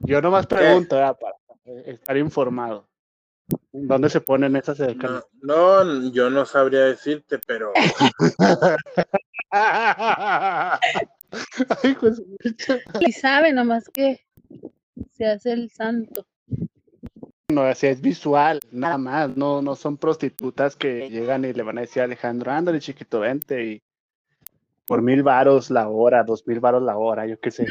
Yo 0.00 0.20
nomás 0.20 0.46
¿Qué? 0.46 0.56
pregunto, 0.56 0.96
para 0.96 1.36
eh, 1.64 1.84
estar 1.86 2.16
informado. 2.16 2.88
¿Dónde 3.72 4.10
se 4.10 4.20
ponen 4.20 4.56
esas? 4.56 4.78
No, 4.78 5.22
no, 5.42 6.12
yo 6.12 6.30
no 6.30 6.44
sabría 6.44 6.82
decirte, 6.82 7.38
pero 7.46 7.72
Ay, 9.50 10.78
pues, 11.98 12.22
Y 13.00 13.12
sabe 13.12 13.52
nomás 13.52 13.88
que 13.88 14.20
se 15.12 15.26
hace 15.26 15.52
el 15.52 15.70
santo. 15.70 16.26
No, 17.52 17.62
así 17.62 17.88
es 17.88 18.00
visual, 18.00 18.60
nada 18.70 18.96
más, 18.96 19.36
no, 19.36 19.60
no 19.60 19.74
son 19.74 19.96
prostitutas 19.96 20.76
que 20.76 21.10
llegan 21.10 21.44
y 21.44 21.52
le 21.52 21.64
van 21.64 21.78
a 21.78 21.80
decir 21.80 22.02
a 22.02 22.04
Alejandro, 22.04 22.52
ándale 22.52 22.78
chiquito, 22.78 23.18
vente 23.18 23.64
y 23.64 23.82
por 24.90 25.02
mil 25.02 25.22
varos 25.22 25.70
la 25.70 25.88
hora, 25.88 26.24
dos 26.24 26.44
mil 26.48 26.58
varos 26.58 26.82
la 26.82 26.98
hora, 26.98 27.24
yo 27.24 27.38
qué 27.38 27.52
sé. 27.52 27.64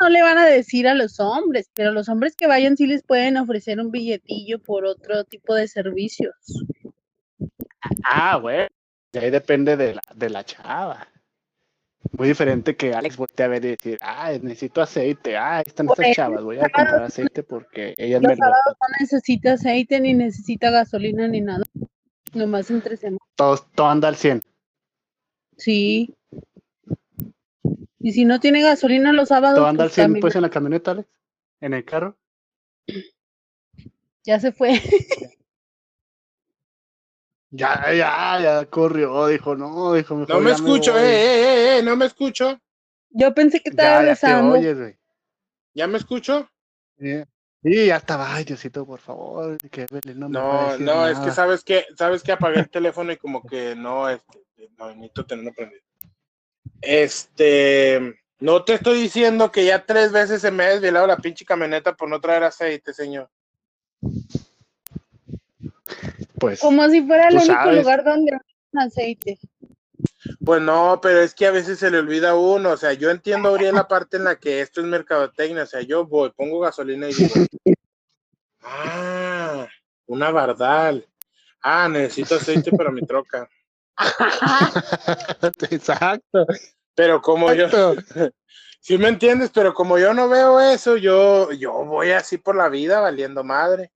No 0.00 0.08
le 0.08 0.22
van 0.22 0.38
a 0.38 0.44
decir 0.44 0.88
a 0.88 0.94
los 0.94 1.20
hombres, 1.20 1.70
pero 1.72 1.92
los 1.92 2.08
hombres 2.08 2.34
que 2.34 2.48
vayan 2.48 2.76
sí 2.76 2.88
les 2.88 3.04
pueden 3.04 3.36
ofrecer 3.36 3.78
un 3.78 3.92
billetillo 3.92 4.60
por 4.60 4.84
otro 4.84 5.22
tipo 5.22 5.54
de 5.54 5.68
servicios. 5.68 6.34
Ah, 8.04 8.42
de 9.12 9.20
ahí 9.20 9.30
depende 9.30 9.76
de 9.76 9.94
la, 9.94 10.02
de 10.16 10.30
la 10.30 10.42
chava. 10.44 11.06
Muy 12.18 12.26
diferente 12.26 12.74
que 12.74 12.92
Alex 12.92 13.16
voltee 13.16 13.46
a 13.46 13.48
ver 13.48 13.64
y 13.64 13.68
decir, 13.76 13.98
ah, 14.02 14.32
necesito 14.42 14.82
aceite, 14.82 15.36
ah, 15.36 15.62
están 15.64 15.86
estas 15.86 16.06
eso, 16.06 16.14
chavas, 16.16 16.42
voy 16.42 16.58
a 16.58 16.62
comprar 16.62 17.04
aceite 17.04 17.44
porque 17.44 17.94
ellas 17.98 18.20
Los 18.20 18.30
me 18.30 18.36
lo... 18.36 18.46
no 18.50 18.86
necesita 18.98 19.52
aceite, 19.52 20.00
ni 20.00 20.12
necesita 20.12 20.72
gasolina, 20.72 21.28
ni 21.28 21.40
nada. 21.40 21.62
Nomás 22.34 22.68
entre 22.72 22.96
semana. 22.96 23.20
Todo, 23.36 23.64
todo 23.76 23.86
anda 23.86 24.08
al 24.08 24.16
100. 24.16 24.42
Sí. 25.56 26.16
Y 28.02 28.12
si 28.12 28.24
no 28.24 28.40
tiene 28.40 28.62
gasolina 28.62 29.12
los 29.12 29.28
sábados, 29.28 29.58
Todo 29.58 29.68
anda 29.68 29.84
al 29.84 29.88
pues 29.88 29.94
100 29.94 30.06
también 30.06 30.20
pues 30.22 30.34
en 30.36 30.42
la 30.42 30.50
camioneta, 30.50 30.90
Alex, 30.92 31.08
en 31.60 31.74
el 31.74 31.84
carro. 31.84 32.16
ya 34.24 34.38
se 34.40 34.52
fue. 34.52 34.70
Ya, 37.54 37.92
ya, 37.92 38.40
ya 38.40 38.66
corrió, 38.66 39.26
dijo, 39.26 39.54
no, 39.54 39.92
dijo, 39.92 40.14
mejor 40.16 40.34
no 40.36 40.40
me 40.40 40.50
ya 40.50 40.56
escucho, 40.56 40.92
voy". 40.92 41.00
eh, 41.02 41.16
eh, 41.16 41.42
eh, 41.74 41.78
eh, 41.78 41.82
no 41.82 41.96
me 41.96 42.06
escucho. 42.06 42.58
Yo 43.10 43.34
pensé 43.34 43.60
que 43.60 43.68
estaba 43.68 43.98
Ya, 44.00 44.06
ya 44.06 44.06
te 44.06 44.10
besando. 44.10 44.54
oyes, 44.54 44.78
güey. 44.78 44.96
¿Ya 45.74 45.86
me 45.86 45.98
escucho? 45.98 46.48
Sí, 46.98 47.22
Sí, 47.62 47.86
ya 47.86 47.96
estaba, 47.96 48.34
ay 48.34 48.44
Diosito, 48.44 48.86
por 48.86 48.98
favor, 49.00 49.56
que 49.70 49.86
no 50.16 50.28
me 50.30 50.40
va 50.40 50.70
a 50.72 50.76
No, 50.76 50.78
no, 50.78 51.06
es 51.06 51.18
que 51.18 51.24
nada". 51.26 51.34
sabes 51.34 51.62
que, 51.62 51.84
sabes 51.94 52.22
que 52.22 52.32
apagué 52.32 52.58
el 52.60 52.70
teléfono 52.70 53.12
y 53.12 53.18
como 53.18 53.46
que 53.46 53.76
no, 53.76 54.08
este, 54.08 54.40
no, 54.78 54.88
necesito 54.88 55.26
tenerlo 55.26 55.52
prendido. 55.52 55.82
Este, 56.82 58.16
no 58.40 58.64
te 58.64 58.74
estoy 58.74 59.00
diciendo 59.00 59.52
que 59.52 59.64
ya 59.64 59.86
tres 59.86 60.12
veces 60.12 60.42
se 60.42 60.50
me 60.50 60.64
ha 60.64 60.70
desvielado 60.70 61.06
la 61.06 61.16
pinche 61.16 61.44
camioneta 61.44 61.94
por 61.94 62.08
no 62.08 62.20
traer 62.20 62.42
aceite, 62.42 62.92
señor. 62.92 63.30
Pues, 66.38 66.60
Como 66.60 66.88
si 66.88 67.02
fuera 67.02 67.28
el 67.28 67.36
único 67.36 67.52
sabes. 67.52 67.78
lugar 67.78 68.04
donde 68.04 68.32
hay 68.32 68.86
aceite. 68.86 69.38
Pues 70.44 70.60
no, 70.60 70.98
pero 71.00 71.20
es 71.20 71.34
que 71.34 71.46
a 71.46 71.52
veces 71.52 71.78
se 71.78 71.90
le 71.90 71.98
olvida 71.98 72.30
a 72.30 72.34
uno, 72.34 72.70
o 72.70 72.76
sea, 72.76 72.92
yo 72.92 73.10
entiendo 73.10 73.48
ahorita 73.48 73.72
la 73.72 73.86
parte 73.86 74.16
en 74.16 74.24
la 74.24 74.36
que 74.36 74.60
esto 74.60 74.80
es 74.80 74.86
mercadotecnia, 74.86 75.62
o 75.62 75.66
sea, 75.66 75.82
yo 75.82 76.04
voy, 76.04 76.30
pongo 76.30 76.58
gasolina 76.58 77.08
y 77.08 77.14
digo, 77.14 77.34
ah, 78.62 79.68
una 80.06 80.30
bardal, 80.30 81.06
ah, 81.62 81.88
necesito 81.88 82.34
aceite 82.34 82.72
para 82.72 82.90
mi 82.90 83.02
troca, 83.02 83.48
exacto, 85.70 86.46
pero 86.94 87.20
como 87.22 87.52
yo, 87.52 87.68
si 88.80 88.98
me 88.98 89.08
entiendes, 89.08 89.50
pero 89.52 89.74
como 89.74 89.98
yo 89.98 90.12
no 90.14 90.28
veo 90.28 90.60
eso, 90.60 90.96
yo, 90.96 91.52
yo 91.52 91.72
voy 91.84 92.10
así 92.10 92.38
por 92.38 92.56
la 92.56 92.68
vida 92.68 93.00
valiendo 93.00 93.44
madre. 93.44 93.92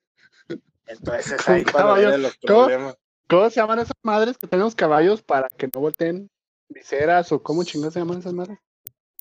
Entonces 0.86 1.32
es 1.32 1.48
ahí 1.48 1.64
cuando 1.72 1.94
vienen 1.94 2.22
los 2.22 2.36
¿Cómo? 2.46 2.66
problemas. 2.66 2.96
¿Cómo 3.28 3.50
se 3.50 3.56
llaman 3.56 3.80
esas 3.80 3.96
madres 4.02 4.38
que 4.38 4.46
tenemos 4.46 4.74
caballos 4.74 5.20
para 5.20 5.48
que 5.48 5.68
no 5.74 5.80
volteen 5.80 6.30
viseras 6.68 7.32
o 7.32 7.42
cómo 7.42 7.64
chingados 7.64 7.94
se 7.94 8.00
llaman 8.00 8.18
esas 8.18 8.32
madres? 8.32 8.58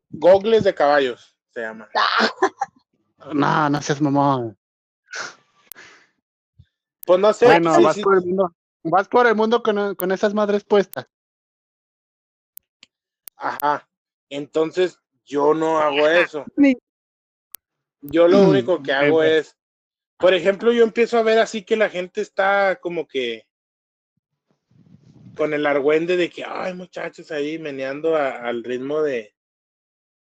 Gogles 0.10 0.64
de 0.64 0.76
caballos 0.76 1.36
se 1.50 1.62
llaman. 1.62 1.90
No, 3.34 3.70
no 3.70 3.82
seas 3.82 4.00
mamón. 4.02 4.56
Pues 7.06 7.20
no 7.20 7.34
sé, 7.34 7.46
Bueno, 7.46 7.76
sí, 7.76 7.84
vas 7.84 7.96
sí, 7.96 8.02
por 8.04 8.16
el 8.16 8.26
mundo, 8.26 8.54
vas 8.92 9.08
por 9.08 9.28
el 9.28 9.36
mundo 9.36 9.62
con, 9.64 9.96
con 9.96 10.12
esas 10.12 10.34
madres 10.34 10.64
puestas. 10.64 11.08
Ajá. 13.36 13.88
Entonces, 14.30 15.00
yo 15.26 15.54
no 15.54 15.80
hago 15.80 16.08
eso. 16.08 16.46
Yo 18.02 18.28
lo 18.28 18.40
Mm, 18.44 18.50
único 18.50 18.84
que 18.84 18.94
hago 18.94 19.24
eh, 19.24 19.40
es, 19.40 19.58
por 20.18 20.34
ejemplo, 20.34 20.72
yo 20.72 20.84
empiezo 20.84 21.18
a 21.18 21.24
ver 21.24 21.40
así 21.40 21.64
que 21.64 21.76
la 21.76 21.90
gente 21.90 22.22
está 22.22 22.78
como 22.80 23.08
que 23.08 23.48
con 25.36 25.54
el 25.54 25.66
argüende 25.66 26.16
de 26.16 26.30
que, 26.30 26.46
ay, 26.48 26.74
muchachos 26.74 27.32
ahí 27.32 27.60
meneando 27.60 28.16
a- 28.16 28.38
al 28.48 28.64
ritmo 28.64 29.02
de, 29.02 29.36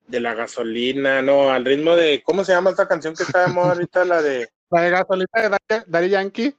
de 0.09 0.21
la 0.21 0.35
gasolina, 0.35 1.23
no, 1.23 1.51
al 1.51 1.65
ritmo 1.65 1.95
de, 1.95 2.23
¿cómo 2.25 2.45
se 2.45 2.53
llama 2.53 2.71
esta 2.71 2.89
canción 2.89 3.15
que 3.15 3.23
está 3.23 3.47
de 3.47 3.53
moda 3.53 3.73
ahorita? 3.75 4.05
La 4.05 4.23
de, 4.23 4.49
La 4.71 4.81
de 4.83 4.91
gasolina 4.91 5.61
de 5.69 5.85
Daddy 5.87 6.09
Yankee. 6.09 6.57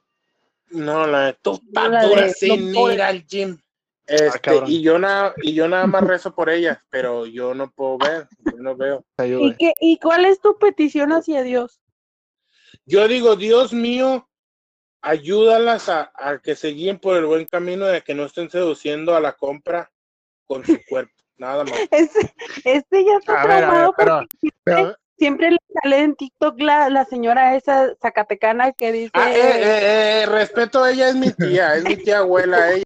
No, 0.70 1.06
la 1.06 1.26
de, 1.26 1.32
tú 1.42 1.54
estás 1.54 1.90
La 1.90 2.02
de 2.02 2.08
dura 2.08 2.28
sin 2.30 2.72
Pol. 2.72 2.92
ir 2.92 3.02
al 3.02 3.26
gym. 3.26 3.58
Este, 4.06 4.40
cabrón. 4.40 4.70
y 4.70 4.80
yo 4.80 4.98
nada, 4.98 5.34
y 5.42 5.52
yo 5.52 5.68
nada 5.68 5.86
más 5.86 6.02
rezo 6.02 6.34
por 6.34 6.48
ellas, 6.48 6.78
pero 6.88 7.26
yo 7.26 7.54
no 7.54 7.70
puedo 7.70 7.98
ver, 7.98 8.26
yo 8.42 8.56
no 8.56 8.74
veo. 8.74 9.04
¿Y, 9.18 9.54
qué, 9.56 9.74
¿Y 9.80 9.98
cuál 9.98 10.24
es 10.24 10.40
tu 10.40 10.58
petición 10.58 11.12
hacia 11.12 11.42
Dios? 11.42 11.82
Yo 12.86 13.06
digo, 13.06 13.36
Dios 13.36 13.74
mío, 13.74 14.26
ayúdalas 15.02 15.90
a, 15.90 16.10
a 16.14 16.38
que 16.38 16.56
se 16.56 16.68
guíen 16.68 16.98
por 16.98 17.18
el 17.18 17.26
buen 17.26 17.44
camino 17.44 17.84
de 17.84 18.00
que 18.00 18.14
no 18.14 18.24
estén 18.24 18.48
seduciendo 18.48 19.14
a 19.14 19.20
la 19.20 19.34
compra 19.34 19.92
con 20.46 20.64
su 20.64 20.78
cuerpo, 20.88 21.14
nada 21.36 21.64
más. 21.64 21.72
Este, 21.90 22.34
este 22.64 23.04
ya 23.04 23.18
está 23.18 23.42
A 23.42 23.46
ver, 23.46 23.52
a 23.52 23.56
ver, 23.56 23.68
traumado 23.68 23.94
pero, 23.96 24.18
porque 24.18 24.56
pero, 24.64 24.96
siempre 25.18 25.50
le 25.50 25.58
sale 25.82 26.00
en 26.00 26.14
TikTok 26.14 26.60
la, 26.60 26.88
la 26.88 27.04
señora 27.04 27.56
esa 27.56 27.94
zacatecana 28.00 28.72
que 28.72 28.92
dice 28.92 29.10
Ah, 29.14 29.30
eh, 29.30 29.40
eh, 29.40 30.22
eh, 30.22 30.26
respeto, 30.26 30.86
ella 30.86 31.08
es 31.08 31.16
mi 31.16 31.32
tía, 31.32 31.74
es 31.74 31.84
mi 31.84 31.96
tía 31.96 32.18
abuela, 32.18 32.72
ella. 32.72 32.84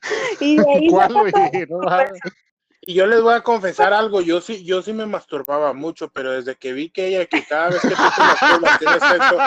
y 2.80 2.94
yo 2.94 3.06
les 3.06 3.20
voy 3.20 3.34
a 3.34 3.42
confesar 3.42 3.92
algo, 3.92 4.20
yo 4.20 4.40
sí, 4.40 4.64
yo 4.64 4.82
sí 4.82 4.92
me 4.92 5.06
masturbaba 5.06 5.72
mucho, 5.72 6.08
pero 6.08 6.32
desde 6.32 6.56
que 6.56 6.72
vi 6.72 6.90
que 6.90 7.08
ella, 7.08 7.26
que 7.26 7.44
cada 7.44 7.70
vez 7.70 7.80
que 7.82 7.88
tú 7.88 7.94
te 7.94 8.22
masturbas 8.22 8.78
tienes 8.78 9.02
sexo 9.02 9.38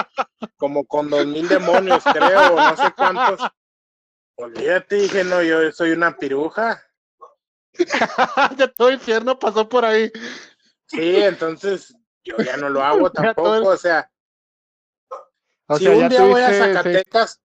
como 0.57 0.85
con 0.85 1.09
dos 1.09 1.25
mil 1.25 1.47
demonios, 1.47 2.03
creo, 2.03 2.53
o 2.53 2.55
no 2.55 2.75
sé 2.75 2.91
cuántos. 2.95 3.41
Olvídate, 4.35 4.95
dije, 4.95 5.23
no, 5.23 5.41
yo 5.41 5.71
soy 5.71 5.91
una 5.91 6.15
piruja. 6.15 6.81
ya 8.57 8.67
todo 8.69 8.91
infierno 8.91 9.37
pasó 9.37 9.67
por 9.67 9.85
ahí. 9.85 10.11
Sí, 10.87 11.17
entonces 11.17 11.93
yo 12.37 12.43
ya 12.43 12.57
no 12.57 12.69
lo 12.69 12.83
hago 12.83 13.11
tampoco, 13.11 13.69
o 13.69 13.77
sea, 13.77 14.11
O 15.67 15.77
si 15.77 15.85
sea, 15.85 15.95
un 15.97 16.09
día 16.09 16.23
voy 16.23 16.41
a 16.41 16.49
sí. 16.49 16.55
Zacatecas, 16.59 17.41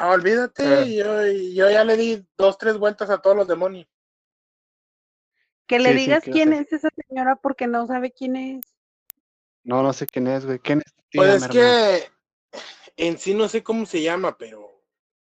ah, 0.00 0.10
olvídate, 0.10 0.82
Eh. 0.82 0.94
yo, 0.96 1.26
yo 1.54 1.70
ya 1.70 1.84
le 1.84 1.96
di 1.96 2.26
dos, 2.36 2.58
tres 2.58 2.78
vueltas 2.78 3.10
a 3.10 3.18
todos 3.18 3.36
los 3.36 3.48
demonios. 3.48 3.86
que 5.66 5.78
le 5.78 5.90
Sí, 5.92 5.96
digas 5.96 6.24
quién 6.24 6.50
sé. 6.50 6.58
es 6.60 6.72
esa 6.72 6.88
señora 7.08 7.36
porque 7.36 7.66
no 7.66 7.86
sabe 7.86 8.10
quién 8.12 8.36
es. 8.36 8.60
No, 9.62 9.82
no 9.82 9.92
sé 9.94 10.06
quién 10.06 10.26
es, 10.26 10.44
güey. 10.44 10.58
¿Quién 10.58 10.82
es? 10.84 10.92
Pues 11.12 11.42
Dígame, 11.42 11.46
es 11.46 11.48
que 11.48 12.12
en 12.96 13.18
sí 13.18 13.32
no 13.34 13.48
sé 13.48 13.62
cómo 13.62 13.86
se 13.86 14.02
llama, 14.02 14.36
pero, 14.36 14.84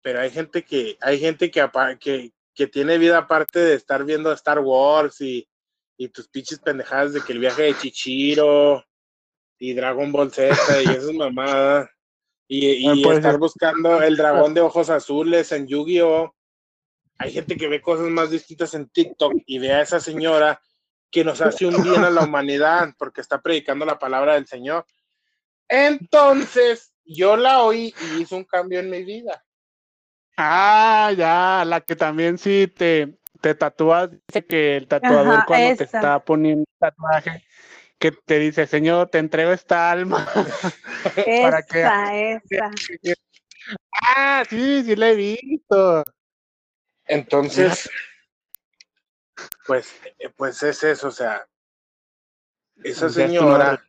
pero 0.02 0.22
hay 0.22 0.30
gente 0.32 0.64
que, 0.64 0.98
hay 1.02 1.20
gente 1.20 1.52
que, 1.52 1.70
que, 2.00 2.34
que 2.54 2.68
tiene 2.68 2.98
vida 2.98 3.18
aparte 3.18 3.60
de 3.60 3.74
estar 3.76 4.06
viendo 4.06 4.32
Star 4.32 4.60
Wars 4.60 5.20
y, 5.22 5.48
y 6.04 6.10
tus 6.10 6.28
pinches 6.30 6.58
pendejadas 6.58 7.14
de 7.14 7.22
que 7.22 7.32
el 7.34 7.38
viaje 7.38 7.62
de 7.62 7.78
Chichiro 7.78 8.84
y 9.60 9.76
Dragon 9.76 10.12
Ball 10.12 10.32
Z 10.32 10.56
y 10.82 10.86
esas 10.90 11.14
mamadas. 11.14 11.90
Y, 12.48 12.90
y 12.90 13.08
estar 13.08 13.36
es- 13.36 13.40
buscando 13.40 14.02
el 14.02 14.18
dragón 14.18 14.56
de 14.56 14.62
ojos 14.62 14.90
azules 14.90 15.52
en 15.52 15.68
Yu-Gi-Oh! 15.68 16.36
Hay 17.20 17.32
gente 17.32 17.56
que 17.56 17.68
ve 17.68 17.82
cosas 17.82 18.08
más 18.08 18.32
distintas 18.32 18.74
en 18.74 18.90
TikTok 18.90 19.34
y 19.46 19.60
ve 19.60 19.74
a 19.74 19.82
esa 19.82 20.00
señora 20.00 20.60
que 21.12 21.24
nos 21.24 21.40
hace 21.40 21.68
un 21.68 21.84
bien 21.84 22.04
a 22.04 22.10
la 22.10 22.24
humanidad 22.24 22.90
porque 22.98 23.22
está 23.22 23.40
predicando 23.40 23.86
la 23.86 24.00
palabra 24.00 24.34
del 24.34 24.48
Señor. 24.48 24.88
Entonces, 25.70 26.94
yo 27.06 27.38
la 27.38 27.62
oí 27.62 27.94
y 28.16 28.22
hizo 28.22 28.36
un 28.38 28.46
cambio 28.46 28.80
en 28.80 28.90
mi 28.90 29.04
vida. 29.04 29.46
Ah, 30.36 31.14
ya, 31.16 31.64
la 31.64 31.82
que 31.82 31.96
también 31.96 32.40
sí 32.40 32.68
te, 32.68 33.20
te 33.42 33.56
tatúas, 33.56 34.10
dice 34.12 34.46
que 34.46 34.78
el 34.78 34.88
tatuador 34.88 35.40
Ajá, 35.40 35.46
cuando 35.46 35.76
te 35.76 35.84
esa. 35.84 35.98
está 35.98 36.24
poniendo 36.24 36.62
un 36.62 36.78
tatuaje, 36.80 37.44
que 37.98 38.12
te 38.12 38.40
dice, 38.40 38.68
Señor, 38.68 39.10
te 39.10 39.18
entrego 39.18 39.52
esta 39.52 39.92
alma. 39.92 40.32
Para 41.42 41.64
que- 41.64 41.80
Esa, 41.80 42.16
esa. 42.16 42.72
ah, 44.16 44.44
sí, 44.50 44.84
sí 44.84 44.96
la 44.96 45.10
he 45.10 45.16
visto. 45.16 46.04
Entonces, 47.06 47.90
pues, 49.66 49.94
eh, 50.20 50.30
pues 50.30 50.62
es 50.64 50.84
eso, 50.84 51.08
o 51.08 51.12
sea, 51.12 51.48
esa 52.84 53.10
señora, 53.10 53.84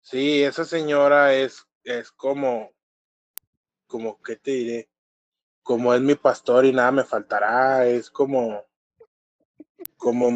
sí, 0.00 0.42
esa 0.42 0.64
señora 0.64 1.34
es, 1.34 1.64
es 1.84 2.10
como, 2.10 2.72
como, 3.86 4.20
¿qué 4.22 4.36
te 4.36 4.50
diré? 4.50 4.91
Como 5.62 5.94
es 5.94 6.00
mi 6.00 6.14
pastor 6.14 6.64
y 6.64 6.72
nada 6.72 6.90
me 6.90 7.04
faltará, 7.04 7.86
es 7.86 8.10
como, 8.10 8.64
como, 9.96 10.28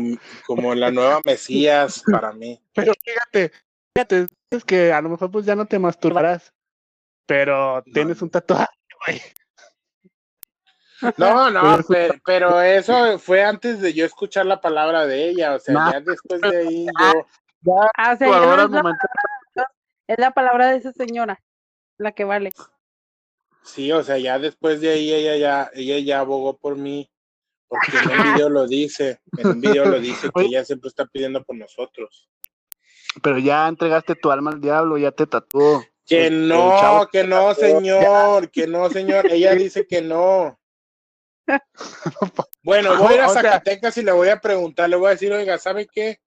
como 0.46 0.74
la 0.74 0.90
nueva 0.90 1.20
Mesías 1.24 2.02
para 2.10 2.32
mí. 2.32 2.60
Pero 2.74 2.92
fíjate, 3.04 3.52
fíjate, 3.94 4.26
es 4.50 4.64
que 4.64 4.92
a 4.92 5.00
lo 5.00 5.08
mejor 5.10 5.30
pues 5.30 5.44
ya 5.44 5.56
no 5.56 5.66
te 5.66 5.78
masturbarás, 5.78 6.52
pero 7.26 7.82
tienes 7.92 8.22
un 8.22 8.30
tatuaje, 8.30 8.68
güey. 9.04 9.20
No, 11.18 11.50
no, 11.50 11.60
Pero 11.62 11.84
pe- 11.88 12.20
pero 12.24 12.60
eso 12.62 13.18
fue 13.18 13.42
antes 13.44 13.80
de 13.80 13.92
yo 13.92 14.06
escuchar 14.06 14.46
la 14.46 14.60
palabra 14.60 15.06
de 15.06 15.28
ella, 15.28 15.54
o 15.54 15.58
sea, 15.58 15.74
No. 15.74 15.90
ya 15.92 16.00
después 16.00 16.40
de 16.40 16.56
ahí 16.56 16.86
yo, 16.86 17.26
Ya, 17.62 17.90
Ah, 17.96 18.12
o 18.12 18.16
sea, 18.16 18.28
ya 18.28 18.36
no 18.38 18.42
ahora 18.44 18.62
es 18.62 18.66
al 18.66 18.70
la, 18.72 18.82
momento- 18.82 19.06
es 20.08 20.18
la 20.18 20.30
palabra 20.30 20.68
de 20.70 20.76
esa 20.76 20.92
señora 20.92 21.42
la 21.98 22.12
que 22.12 22.24
vale. 22.24 22.52
Sí, 23.66 23.92
o 23.92 24.02
sea, 24.02 24.16
ya 24.18 24.38
después 24.38 24.80
de 24.80 24.90
ahí 24.90 25.12
ella 25.12 25.36
ya, 25.36 25.70
ella 25.74 25.98
ya 25.98 26.20
abogó 26.20 26.56
por 26.56 26.76
mí, 26.76 27.10
porque 27.68 27.98
en 27.98 28.10
un 28.10 28.16
video 28.36 28.48
lo 28.48 28.66
dice, 28.66 29.20
en 29.36 29.46
un 29.48 29.60
video 29.60 29.84
lo 29.86 30.00
dice 30.00 30.30
que 30.34 30.42
ella 30.44 30.64
siempre 30.64 30.88
está 30.88 31.04
pidiendo 31.06 31.42
por 31.44 31.56
nosotros. 31.56 32.28
pero 33.22 33.38
ya 33.38 33.66
entregaste 33.68 34.14
tu 34.14 34.30
alma 34.30 34.52
al 34.52 34.60
diablo, 34.60 34.96
ya 34.98 35.10
te 35.12 35.26
tatuó. 35.26 35.84
Que 36.06 36.28
El- 36.28 36.46
no, 36.48 37.08
que 37.10 37.24
no, 37.24 37.52
señor, 37.54 38.50
que 38.50 38.66
no, 38.68 38.88
señor, 38.90 39.26
ella 39.30 39.54
dice 39.54 39.86
que 39.86 40.00
no. 40.02 40.58
Bueno, 42.62 42.96
voy 42.96 43.12
a 43.12 43.14
ir 43.16 43.20
a 43.20 43.28
Zacatecas 43.28 43.96
y 43.98 44.02
le 44.02 44.10
voy 44.12 44.28
a 44.28 44.40
preguntar, 44.40 44.90
le 44.90 44.96
voy 44.96 45.06
a 45.08 45.10
decir, 45.10 45.32
oiga, 45.32 45.56
¿sabe 45.58 45.86
qué? 45.86 46.18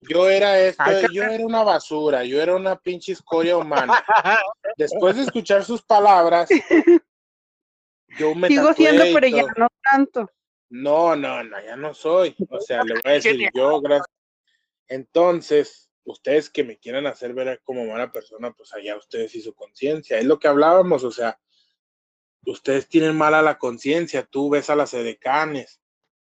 Yo 0.00 0.28
era 0.28 0.60
esto, 0.60 0.84
yo 1.12 1.24
era 1.24 1.44
una 1.44 1.64
basura, 1.64 2.24
yo 2.24 2.40
era 2.40 2.54
una 2.54 2.76
pinche 2.76 3.12
escoria 3.12 3.56
humana. 3.56 4.04
Después 4.76 5.16
de 5.16 5.22
escuchar 5.22 5.64
sus 5.64 5.82
palabras, 5.82 6.48
yo 8.18 8.34
me 8.34 8.48
Sigo 8.48 8.72
siendo, 8.74 9.04
pero 9.12 9.26
ya 9.26 9.44
no 9.56 9.66
tanto. 9.90 10.30
No, 10.70 11.16
no, 11.16 11.42
no, 11.42 11.60
ya 11.60 11.76
no 11.76 11.94
soy. 11.94 12.36
O 12.48 12.60
sea, 12.60 12.84
le 12.84 12.94
voy 12.94 13.02
a 13.04 13.10
decir 13.10 13.50
yo, 13.54 13.80
gracias. 13.80 14.06
Entonces, 14.86 15.90
ustedes 16.04 16.48
que 16.48 16.64
me 16.64 16.78
quieran 16.78 17.06
hacer 17.06 17.34
ver 17.34 17.60
como 17.64 17.84
mala 17.84 18.12
persona, 18.12 18.52
pues 18.52 18.72
allá 18.74 18.96
ustedes 18.96 19.34
y 19.34 19.42
su 19.42 19.54
conciencia. 19.54 20.18
Es 20.18 20.24
lo 20.24 20.38
que 20.38 20.48
hablábamos, 20.48 21.04
o 21.04 21.10
sea, 21.10 21.38
ustedes 22.46 22.88
tienen 22.88 23.16
mala 23.16 23.42
la 23.42 23.58
conciencia, 23.58 24.24
tú 24.24 24.50
ves 24.50 24.70
a 24.70 24.76
las 24.76 24.94
edecanes. 24.94 25.80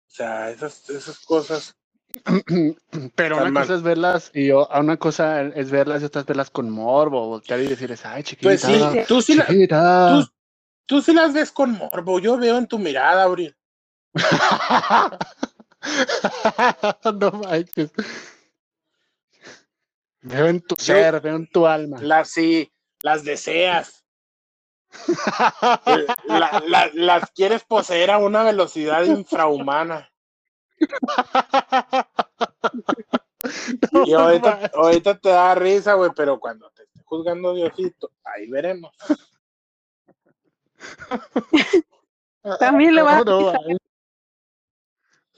O 0.06 0.10
sea, 0.10 0.50
esas, 0.50 0.88
esas 0.88 1.24
cosas. 1.24 1.76
Pero 3.14 3.36
Tan 3.36 3.44
una 3.44 3.50
mal. 3.52 3.62
cosa 3.64 3.74
es 3.76 3.82
verlas 3.82 4.30
y 4.34 4.50
o- 4.50 4.70
a 4.70 4.80
una 4.80 4.96
cosa 4.96 5.42
es 5.42 5.70
verlas 5.70 6.02
y 6.02 6.06
otra 6.06 6.22
es 6.22 6.26
verlas 6.26 6.50
con 6.50 6.70
morbo, 6.70 7.28
voltear 7.28 7.60
y 7.60 7.66
decirles, 7.68 8.04
ay, 8.06 8.22
chiquita. 8.22 8.48
Pues 8.48 8.60
sí, 8.62 8.80
tú 9.06 9.20
sí, 9.22 9.34
la- 9.34 9.46
chiquita. 9.46 10.08
tú, 10.08 10.26
tú 10.86 11.02
sí 11.02 11.12
las 11.12 11.32
ves 11.34 11.52
con 11.52 11.72
morbo. 11.72 12.18
Yo 12.18 12.36
veo 12.38 12.56
en 12.58 12.66
tu 12.66 12.78
mirada, 12.78 13.22
Abril. 13.24 13.54
no 17.20 17.30
manches. 17.32 17.90
Veo 20.22 20.46
en 20.46 20.60
tu 20.60 20.74
ser, 20.76 21.20
veo 21.20 21.36
en 21.36 21.46
tu 21.48 21.66
alma. 21.66 21.98
Las 22.00 22.30
sí, 22.30 22.70
las 23.02 23.24
deseas. 23.24 24.04
Eh, 25.86 26.06
la- 26.24 26.62
la- 26.66 26.90
las 26.94 27.30
quieres 27.32 27.62
poseer 27.64 28.10
a 28.10 28.18
una 28.18 28.42
velocidad 28.42 29.04
infrahumana. 29.04 30.10
Y 34.06 34.12
ahorita, 34.12 34.70
ahorita 34.74 35.18
te 35.18 35.28
da 35.28 35.54
risa, 35.54 35.94
güey, 35.94 36.10
pero 36.14 36.40
cuando 36.40 36.68
te 36.70 36.82
esté 36.82 37.00
juzgando 37.04 37.54
Diosito, 37.54 38.10
ahí 38.24 38.48
veremos. 38.48 38.92
También 42.58 42.94
le 42.94 43.02
va 43.02 43.18
a 43.18 43.24
No. 43.24 43.52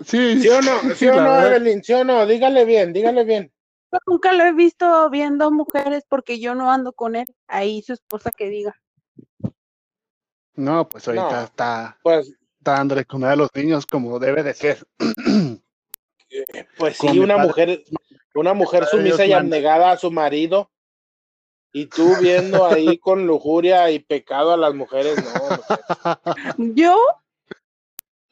Sí, 0.04 0.40
¿Sí 0.40 0.48
o 0.48 0.62
no? 0.62 0.80
¿Sí, 0.80 0.90
sí, 0.94 1.08
o 1.08 1.20
no. 1.20 1.46
Evelyn? 1.46 1.82
¿Sí 1.82 1.92
o 1.92 2.04
no? 2.04 2.24
Dígale 2.26 2.64
bien, 2.64 2.92
dígale 2.92 3.24
bien. 3.24 3.52
Yo 3.90 3.98
nunca 4.06 4.32
lo 4.32 4.44
he 4.44 4.52
visto 4.52 5.08
viendo 5.10 5.50
mujeres 5.50 6.04
porque 6.08 6.38
yo 6.38 6.54
no 6.54 6.70
ando 6.70 6.92
con 6.92 7.16
él. 7.16 7.26
Ahí 7.46 7.82
su 7.82 7.94
esposa 7.94 8.30
que 8.30 8.48
diga. 8.48 8.74
No, 10.54 10.88
pues 10.88 11.06
ahorita 11.08 11.30
No. 11.30 11.44
está, 11.44 11.98
Pues, 12.02 12.32
está 12.68 12.78
dándole 12.78 13.04
comer 13.06 13.30
a 13.30 13.36
los 13.36 13.48
niños 13.54 13.86
como 13.86 14.18
debe 14.18 14.42
de 14.42 14.52
ser. 14.54 14.86
pues 16.76 16.98
sí, 16.98 17.18
una 17.18 17.36
padre- 17.36 17.46
mujer, 17.46 17.84
una 18.34 18.52
mujer 18.54 18.84
sumisa 18.86 19.24
y 19.24 19.32
abnegada 19.32 19.92
a 19.92 19.96
su 19.96 20.10
marido. 20.10 20.70
Y 21.72 21.86
tú 21.86 22.14
viendo 22.20 22.66
ahí 22.66 22.98
con 22.98 23.26
lujuria 23.26 23.90
y 23.90 23.98
pecado 24.00 24.52
a 24.52 24.56
las 24.56 24.74
mujeres, 24.74 25.16
no. 25.24 26.74
¿Yo? 26.74 26.96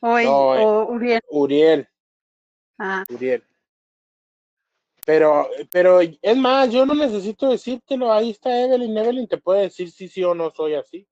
O, 0.00 0.08
No, 0.08 0.18
eh. 0.18 0.26
o 0.28 0.84
Uriel. 0.92 1.20
Uriel. 1.30 1.88
Ah, 2.78 3.04
Uriel. 3.08 3.42
Pero, 5.06 5.48
pero 5.70 6.00
es 6.00 6.36
más, 6.36 6.70
yo 6.70 6.84
no 6.84 6.92
necesito 6.94 7.48
decírtelo, 7.48 8.12
ahí 8.12 8.30
está 8.30 8.60
Evelyn, 8.60 8.98
Evelyn 8.98 9.28
te 9.28 9.38
puede 9.38 9.62
decir 9.62 9.90
si 9.90 10.08
sí 10.08 10.24
o 10.24 10.34
no 10.34 10.50
soy 10.50 10.74
así. 10.74 11.06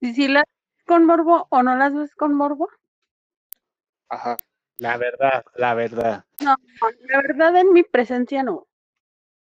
sí, 0.00 0.14
sí, 0.14 0.26
la, 0.28 0.42
con 0.88 1.04
morbo 1.04 1.46
o 1.50 1.62
no 1.62 1.76
las 1.76 1.94
ves 1.94 2.14
con 2.16 2.34
morbo? 2.34 2.68
Ajá. 4.08 4.36
La 4.78 4.96
verdad, 4.96 5.44
la 5.54 5.74
verdad. 5.74 6.24
No, 6.40 6.56
la 7.08 7.22
verdad 7.22 7.56
en 7.56 7.72
mi 7.72 7.82
presencia 7.82 8.42
no. 8.42 8.66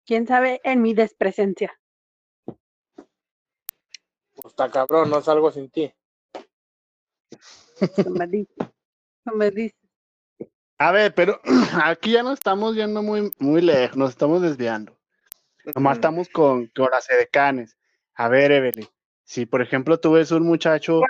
Quién 0.04 0.26
sabe 0.26 0.60
en 0.64 0.82
mi 0.82 0.94
despresencia. 0.94 1.78
Pues 2.44 4.46
está 4.46 4.70
cabrón, 4.70 5.10
no 5.10 5.20
salgo 5.20 5.50
sin 5.50 5.70
ti. 5.70 5.92
No 8.04 8.10
me 8.10 8.26
dices. 8.26 8.56
No 9.24 9.34
me 9.34 9.50
dices. 9.50 9.78
A 10.78 10.92
ver, 10.92 11.14
pero 11.14 11.40
aquí 11.84 12.12
ya 12.12 12.22
nos 12.22 12.34
estamos 12.34 12.74
yendo 12.74 13.02
muy, 13.02 13.30
muy 13.38 13.60
lejos, 13.60 13.96
nos 13.96 14.10
estamos 14.10 14.40
desviando. 14.40 14.96
Nomás 15.74 15.98
estamos 15.98 16.28
con, 16.30 16.68
con 16.68 16.90
las 16.90 17.10
edecanes. 17.10 17.76
A 18.14 18.28
ver, 18.28 18.50
Evelyn, 18.50 18.88
si 19.28 19.44
por 19.44 19.60
ejemplo 19.60 20.00
tú 20.00 20.12
ves 20.12 20.30
un 20.30 20.44
muchacho, 20.44 21.02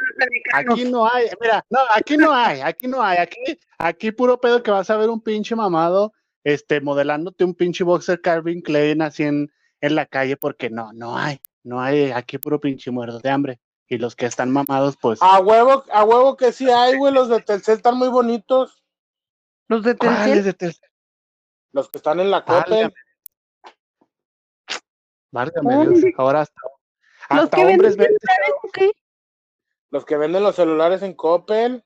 aquí 0.53 0.85
no 0.87 1.09
hay, 1.09 1.27
mira, 1.41 1.65
no, 1.71 1.79
aquí 1.95 2.17
no 2.17 2.33
hay, 2.33 2.61
aquí 2.61 2.89
no 2.89 3.01
hay, 3.01 3.19
aquí, 3.19 3.61
aquí 3.79 4.11
puro 4.11 4.41
pedo 4.41 4.61
que 4.61 4.73
vas 4.73 4.91
a 4.91 4.97
ver 4.97 5.09
un 5.09 5.21
pinche 5.21 5.55
mamado, 5.55 6.13
este, 6.43 6.81
modelándote 6.81 7.45
un 7.45 7.55
pinche 7.55 7.85
boxer 7.85 8.21
Calvin 8.21 8.61
Klein 8.61 9.03
así 9.03 9.23
en, 9.23 9.53
en 9.81 9.95
la 9.95 10.05
calle, 10.05 10.37
porque 10.37 10.69
no, 10.69 10.93
no 10.93 11.17
hay, 11.17 11.41
no 11.63 11.81
hay, 11.81 12.11
aquí 12.11 12.39
puro 12.39 12.59
pinche 12.59 12.91
muerto 12.91 13.21
de 13.21 13.31
hambre. 13.31 13.61
Y 13.87 13.99
los 13.99 14.17
que 14.17 14.27
están 14.27 14.51
mamados, 14.51 14.97
pues, 15.01 15.23
A 15.23 15.39
huevo, 15.39 15.85
a 15.93 16.05
huevo 16.05 16.37
que 16.37 16.53
sí 16.53 16.69
hay, 16.69 16.99
güey. 16.99 17.15
Los 17.15 17.29
de 17.29 17.41
Telcel 17.41 17.77
están 17.77 17.97
muy 17.97 18.09
bonitos. 18.09 18.85
Los 19.69 19.83
de 19.83 19.97
¿cuáles 19.97 20.19
Telcel, 20.19 20.45
de 20.45 20.53
Telcel? 20.53 20.91
Los 21.73 21.89
que 21.89 21.97
están 21.97 22.21
en 22.21 22.31
la. 22.31 22.45
Coppel. 22.45 22.93
Válgame. 25.31 25.87
Dios, 25.87 26.05
ahora 26.19 26.43
hasta, 26.43 26.61
los 27.31 27.51
que 27.51 27.61
hombres 27.65 27.97
venden. 27.97 28.19
Los 29.91 30.05
que 30.05 30.19
venden 30.19 30.43
los 30.43 30.55
celulares 30.55 31.01
en 31.03 31.15
Coppel. 31.15 31.83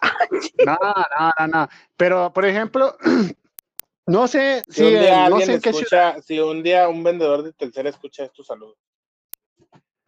No, 0.66 0.76
no, 0.82 1.30
no, 1.38 1.46
no. 1.46 1.68
Pero, 1.96 2.30
por 2.32 2.44
ejemplo, 2.44 2.96
no 4.06 4.28
sé 4.28 4.62
Si 4.68 4.74
si, 4.74 4.82
un 4.84 4.90
día 5.00 5.24
en- 5.24 5.30
no 5.30 5.36
alguien 5.36 5.46
sé 5.46 5.54
en 5.54 5.60
qué 5.62 5.72
ciudad. 5.72 6.08
escucha, 6.10 6.22
si 6.26 6.40
un 6.40 6.62
día 6.62 6.88
un 6.88 7.02
vendedor 7.02 7.42
de 7.42 7.52
Telcel 7.54 7.86
escucha 7.86 8.24
esto, 8.24 8.44
saludos. 8.44 8.76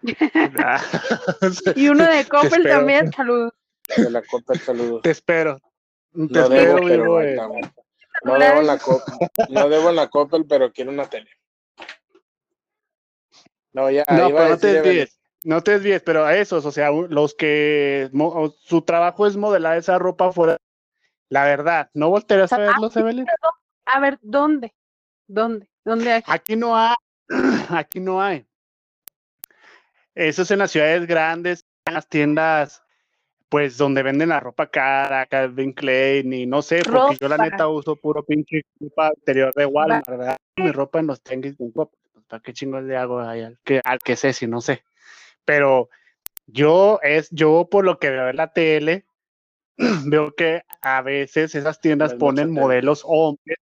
Y 1.76 1.88
uno 1.88 2.04
de 2.06 2.26
Coppel 2.26 2.64
también, 2.64 3.10
saludos. 3.12 3.52
De 3.96 4.10
la 4.10 4.22
Coppel, 4.22 4.60
saludos. 4.60 5.02
Te 5.02 5.10
espero. 5.10 5.58
Te 6.12 6.18
No 6.18 6.48
debo, 6.48 6.78
espero, 6.78 6.84
pero 6.86 7.20
eh. 7.22 7.30
estamos. 7.30 7.60
No 8.24 8.38
debo 8.38 8.60
en 8.60 8.66
la 8.66 8.78
Coppel, 8.78 9.14
no 9.48 9.68
debo 9.68 9.90
en 9.90 9.96
la 9.96 10.08
Coppel, 10.08 10.44
pero 10.46 10.72
quiero 10.72 10.90
una 10.90 11.06
tele. 11.08 11.30
No, 13.74 13.90
ya, 13.90 14.04
No, 14.08 14.28
pero 14.28 14.48
no 14.48 14.58
te 14.58 14.66
desvíes. 14.82 15.18
No 15.44 15.62
te 15.62 15.72
desvíes, 15.72 16.02
pero 16.02 16.24
a 16.24 16.34
esos, 16.36 16.64
o 16.64 16.72
sea, 16.72 16.90
los 16.90 17.34
que 17.34 18.08
mo- 18.12 18.54
su 18.62 18.80
trabajo 18.80 19.26
es 19.26 19.36
modelar 19.36 19.76
esa 19.76 19.98
ropa 19.98 20.32
fuera. 20.32 20.56
La 21.28 21.44
verdad, 21.44 21.90
¿no 21.92 22.08
voltearías 22.08 22.52
a 22.52 22.58
verlos, 22.58 22.96
Evelyn? 22.96 23.26
A 23.84 24.00
ver, 24.00 24.18
¿dónde? 24.22 24.72
¿Dónde? 25.26 25.68
¿Dónde 25.84 26.12
hay? 26.12 26.22
Aquí 26.26 26.56
no 26.56 26.74
hay. 26.78 26.94
Aquí 27.68 28.00
no 28.00 28.22
hay. 28.22 28.46
Eso 30.14 30.42
es 30.42 30.50
en 30.50 30.60
las 30.60 30.70
ciudades 30.70 31.06
grandes, 31.06 31.64
en 31.86 31.94
las 31.94 32.08
tiendas, 32.08 32.82
pues 33.48 33.76
donde 33.76 34.02
venden 34.02 34.28
la 34.30 34.40
ropa 34.40 34.68
cara, 34.70 35.26
Calvin 35.26 35.72
Klein 35.72 36.32
y 36.32 36.46
no 36.46 36.62
sé, 36.62 36.82
porque 36.84 37.16
yo 37.20 37.28
la 37.28 37.36
neta 37.50 37.68
uso 37.68 37.96
puro 37.96 38.22
pinche 38.24 38.62
ropa 38.80 39.10
interior 39.16 39.52
de 39.54 39.66
Walmart, 39.66 40.08
¿verdad? 40.08 40.36
Mi 40.56 40.70
ropa 40.72 41.00
en 41.00 41.08
los 41.08 41.20
tenguis 41.20 41.58
de 41.58 41.72
Coppel, 41.72 41.98
pues, 42.00 42.03
¿para 42.28 42.42
qué 42.42 42.52
chingos 42.52 42.82
le 42.82 42.96
hago 42.96 43.20
ahí 43.20 43.42
al 43.42 43.58
que, 43.64 43.80
al 43.84 43.98
que 43.98 44.16
sé 44.16 44.32
si 44.32 44.46
no 44.46 44.60
sé? 44.60 44.84
Pero 45.44 45.88
yo 46.46 46.98
es, 47.02 47.28
yo 47.30 47.68
por 47.70 47.84
lo 47.84 47.98
que 47.98 48.10
veo 48.10 48.28
en 48.28 48.36
la 48.36 48.52
tele, 48.52 49.06
veo 50.06 50.34
que 50.34 50.62
a 50.82 51.02
veces 51.02 51.54
esas 51.54 51.80
tiendas 51.80 52.12
hay 52.12 52.18
ponen 52.18 52.48
tele. 52.48 52.60
modelos 52.60 53.02
hombres, 53.06 53.56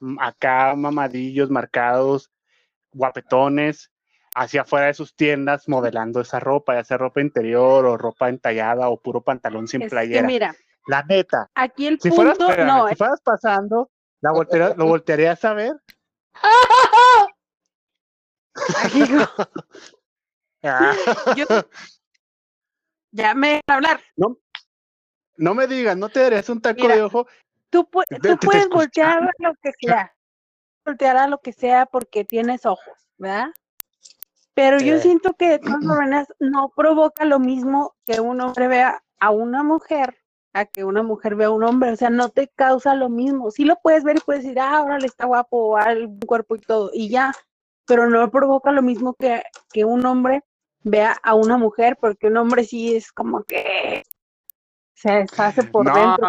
mm, 0.00 0.18
acá 0.20 0.74
mamadillos, 0.76 1.50
marcados, 1.50 2.30
guapetones, 2.92 3.90
hacia 4.34 4.62
afuera 4.62 4.86
de 4.86 4.94
sus 4.94 5.14
tiendas 5.16 5.68
modelando 5.68 6.20
esa 6.20 6.40
ropa, 6.40 6.74
ya 6.74 6.84
sea 6.84 6.98
ropa 6.98 7.20
interior 7.20 7.84
o 7.86 7.96
ropa 7.96 8.28
entallada 8.28 8.88
o 8.88 9.00
puro 9.00 9.22
pantalón 9.22 9.66
sin 9.68 9.82
Es 9.82 9.86
que 9.86 9.90
playera. 9.90 10.26
mira, 10.26 10.54
La 10.86 11.02
neta, 11.02 11.50
aquí 11.54 11.86
el 11.86 11.98
si 12.00 12.10
fueras, 12.10 12.36
punto, 12.36 12.50
espérame, 12.50 12.66
no, 12.68 12.88
si 12.88 12.94
fueras 12.96 13.20
pasando, 13.22 13.90
la 14.20 14.32
voltearía- 14.32 14.74
lo 14.76 14.86
voltearías 14.86 15.44
a 15.44 15.54
ver. 15.54 15.72
no, 19.10 19.28
Ah, 20.62 20.94
yo, 21.36 21.44
ya 23.12 23.34
me 23.34 23.48
dejan 23.48 23.62
hablar. 23.68 24.00
no 25.36 25.54
me 25.54 25.66
digas, 25.66 25.96
no 25.96 26.08
te 26.08 26.20
darías 26.20 26.48
un 26.48 26.60
taco 26.60 26.80
Mira, 26.82 26.96
de 26.96 27.02
ojo. 27.02 27.26
Tú, 27.70 27.84
pu- 27.84 28.04
Te- 28.08 28.16
tú 28.16 28.22
te- 28.22 28.36
te 28.36 28.46
puedes 28.46 28.68
voltear 28.68 29.22
a 29.22 29.30
lo 29.38 29.54
que 29.62 29.70
sea, 29.80 30.14
voltear 30.84 31.16
a 31.18 31.26
lo 31.28 31.38
que 31.38 31.52
sea 31.52 31.86
porque 31.86 32.24
tienes 32.24 32.64
ojos, 32.66 32.94
¿verdad? 33.18 33.48
Pero 34.54 34.78
yo 34.80 34.94
Eh. 34.94 35.00
siento 35.00 35.34
que 35.34 35.50
de 35.50 35.58
todas 35.58 35.82
maneras 35.82 36.28
no 36.40 36.72
provoca 36.74 37.24
lo 37.26 37.38
mismo 37.38 37.94
que 38.06 38.20
un 38.20 38.40
hombre 38.40 38.68
vea 38.68 39.02
a 39.20 39.30
una 39.30 39.62
mujer 39.62 40.16
a 40.54 40.64
que 40.64 40.84
una 40.84 41.02
mujer 41.02 41.34
vea 41.36 41.48
a 41.48 41.50
un 41.50 41.62
hombre, 41.64 41.90
o 41.90 41.96
sea, 41.96 42.08
no 42.08 42.30
te 42.30 42.48
causa 42.48 42.94
lo 42.94 43.10
mismo. 43.10 43.50
Sí 43.50 43.66
lo 43.66 43.76
puedes 43.82 44.04
ver 44.04 44.16
y 44.16 44.20
puedes 44.20 44.42
decir, 44.42 44.58
ah, 44.58 44.82
órale, 44.82 45.06
está 45.06 45.26
guapo, 45.26 45.78
el 45.78 46.08
cuerpo 46.26 46.56
y 46.56 46.60
todo, 46.60 46.90
y 46.94 47.10
ya, 47.10 47.30
pero 47.86 48.08
no 48.08 48.30
provoca 48.30 48.72
lo 48.72 48.82
mismo 48.82 49.14
que, 49.14 49.42
que 49.72 49.84
un 49.84 50.04
hombre 50.06 50.42
vea 50.82 51.16
a 51.22 51.34
una 51.34 51.56
mujer, 51.56 51.96
porque 52.00 52.26
un 52.28 52.36
hombre 52.36 52.64
sí 52.64 52.96
es 52.96 53.12
como 53.12 53.44
que 53.44 54.04
se 54.94 55.10
deshace 55.12 55.64
por 55.64 55.84
No, 55.84 55.94
dentro. 55.94 56.28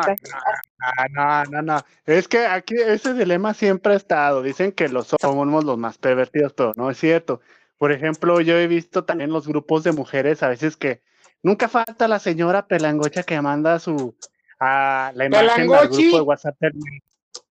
Ah, 0.80 1.08
no, 1.10 1.44
no, 1.46 1.62
no. 1.62 1.86
Es 2.06 2.28
que 2.28 2.46
aquí 2.46 2.76
ese 2.76 3.14
dilema 3.14 3.54
siempre 3.54 3.94
ha 3.94 3.96
estado. 3.96 4.42
Dicen 4.42 4.72
que 4.72 4.90
los 4.90 5.08
somos 5.22 5.64
los 5.64 5.78
más 5.78 5.98
pervertidos, 5.98 6.54
pero 6.54 6.74
no 6.76 6.90
es 6.92 6.98
cierto. 6.98 7.42
Por 7.78 7.92
ejemplo, 7.92 8.42
yo 8.42 8.58
he 8.58 8.68
visto 8.68 9.06
también 9.06 9.32
los 9.32 9.48
grupos 9.48 9.84
de 9.84 9.92
mujeres 9.92 10.44
a 10.44 10.50
veces 10.50 10.76
que 10.76 11.02
nunca 11.44 11.68
falta 11.70 12.08
la 12.08 12.20
señora 12.20 12.68
pelangocha 12.68 13.24
que 13.24 13.40
manda 13.42 13.80
su 13.80 14.16
a 14.60 15.12
la 15.16 15.26
imagen 15.26 15.68
Pelangochi. 15.68 16.04
grupo 16.10 16.18
de 16.18 16.22
WhatsApp 16.24 16.56
del- 16.60 16.74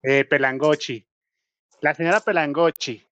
eh, 0.03 0.25
Pelangochi. 0.25 1.07
La 1.81 1.95
señora 1.95 2.21
Pelangochi 2.21 3.06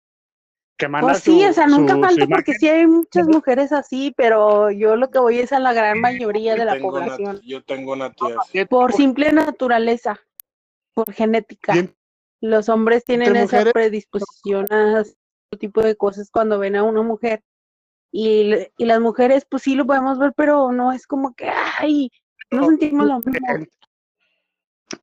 que 0.82 0.88
manda 0.88 1.10
Pues 1.10 1.20
sí, 1.24 1.41
su- 1.44 1.48
o 1.50 1.54
sea, 1.54 1.67
nunca 1.67 1.96
falta 2.00 2.26
porque 2.26 2.56
sí 2.56 2.67
hay 2.67 2.88
muchas 2.88 3.28
mujeres 3.28 3.72
así, 3.72 4.13
pero 4.17 4.72
yo 4.72 4.96
lo 4.96 5.12
que 5.12 5.20
voy 5.20 5.38
es 5.38 5.54
a 5.54 5.60
la 5.60 5.74
gran 5.74 6.02
mayoría 6.02 6.54
de 6.54 6.60
yo 6.60 6.65
la 6.65 6.74
una- 6.74 6.82
población, 6.82 7.39
yo 7.44 7.63
tengo 7.63 7.94
una 7.94 8.12
tía 8.12 8.36
así. 8.41 8.65
por 8.65 8.91
simple 8.91 9.32
naturaleza, 9.32 10.20
por 10.96 11.13
genética. 11.13 11.76
Los 12.41 12.67
hombres 12.70 13.04
tienen 13.04 13.36
esa 13.36 13.44
mujeres- 13.58 13.74
predisposición 13.74 14.65
a 14.74 15.02
ese 15.02 15.15
tipo 15.60 15.82
de 15.84 15.96
cosas 15.96 16.32
cuando 16.32 16.58
ven 16.58 16.76
a 16.76 16.82
una 16.84 17.04
mujer. 17.04 17.44
Y, 18.12 18.52
y 18.78 18.86
las 18.86 19.00
mujeres, 19.00 19.46
pues 19.48 19.62
sí 19.62 19.76
lo 19.76 19.86
podemos 19.86 20.17
ver, 20.17 20.34
pero 20.36 20.72
no 20.72 20.91
es 20.91 21.06
como 21.06 21.36
que, 21.36 21.48
ay, 21.78 22.10
no 22.50 22.65
sentimos 22.65 23.06
lo 23.06 23.20
mismo. 23.20 23.48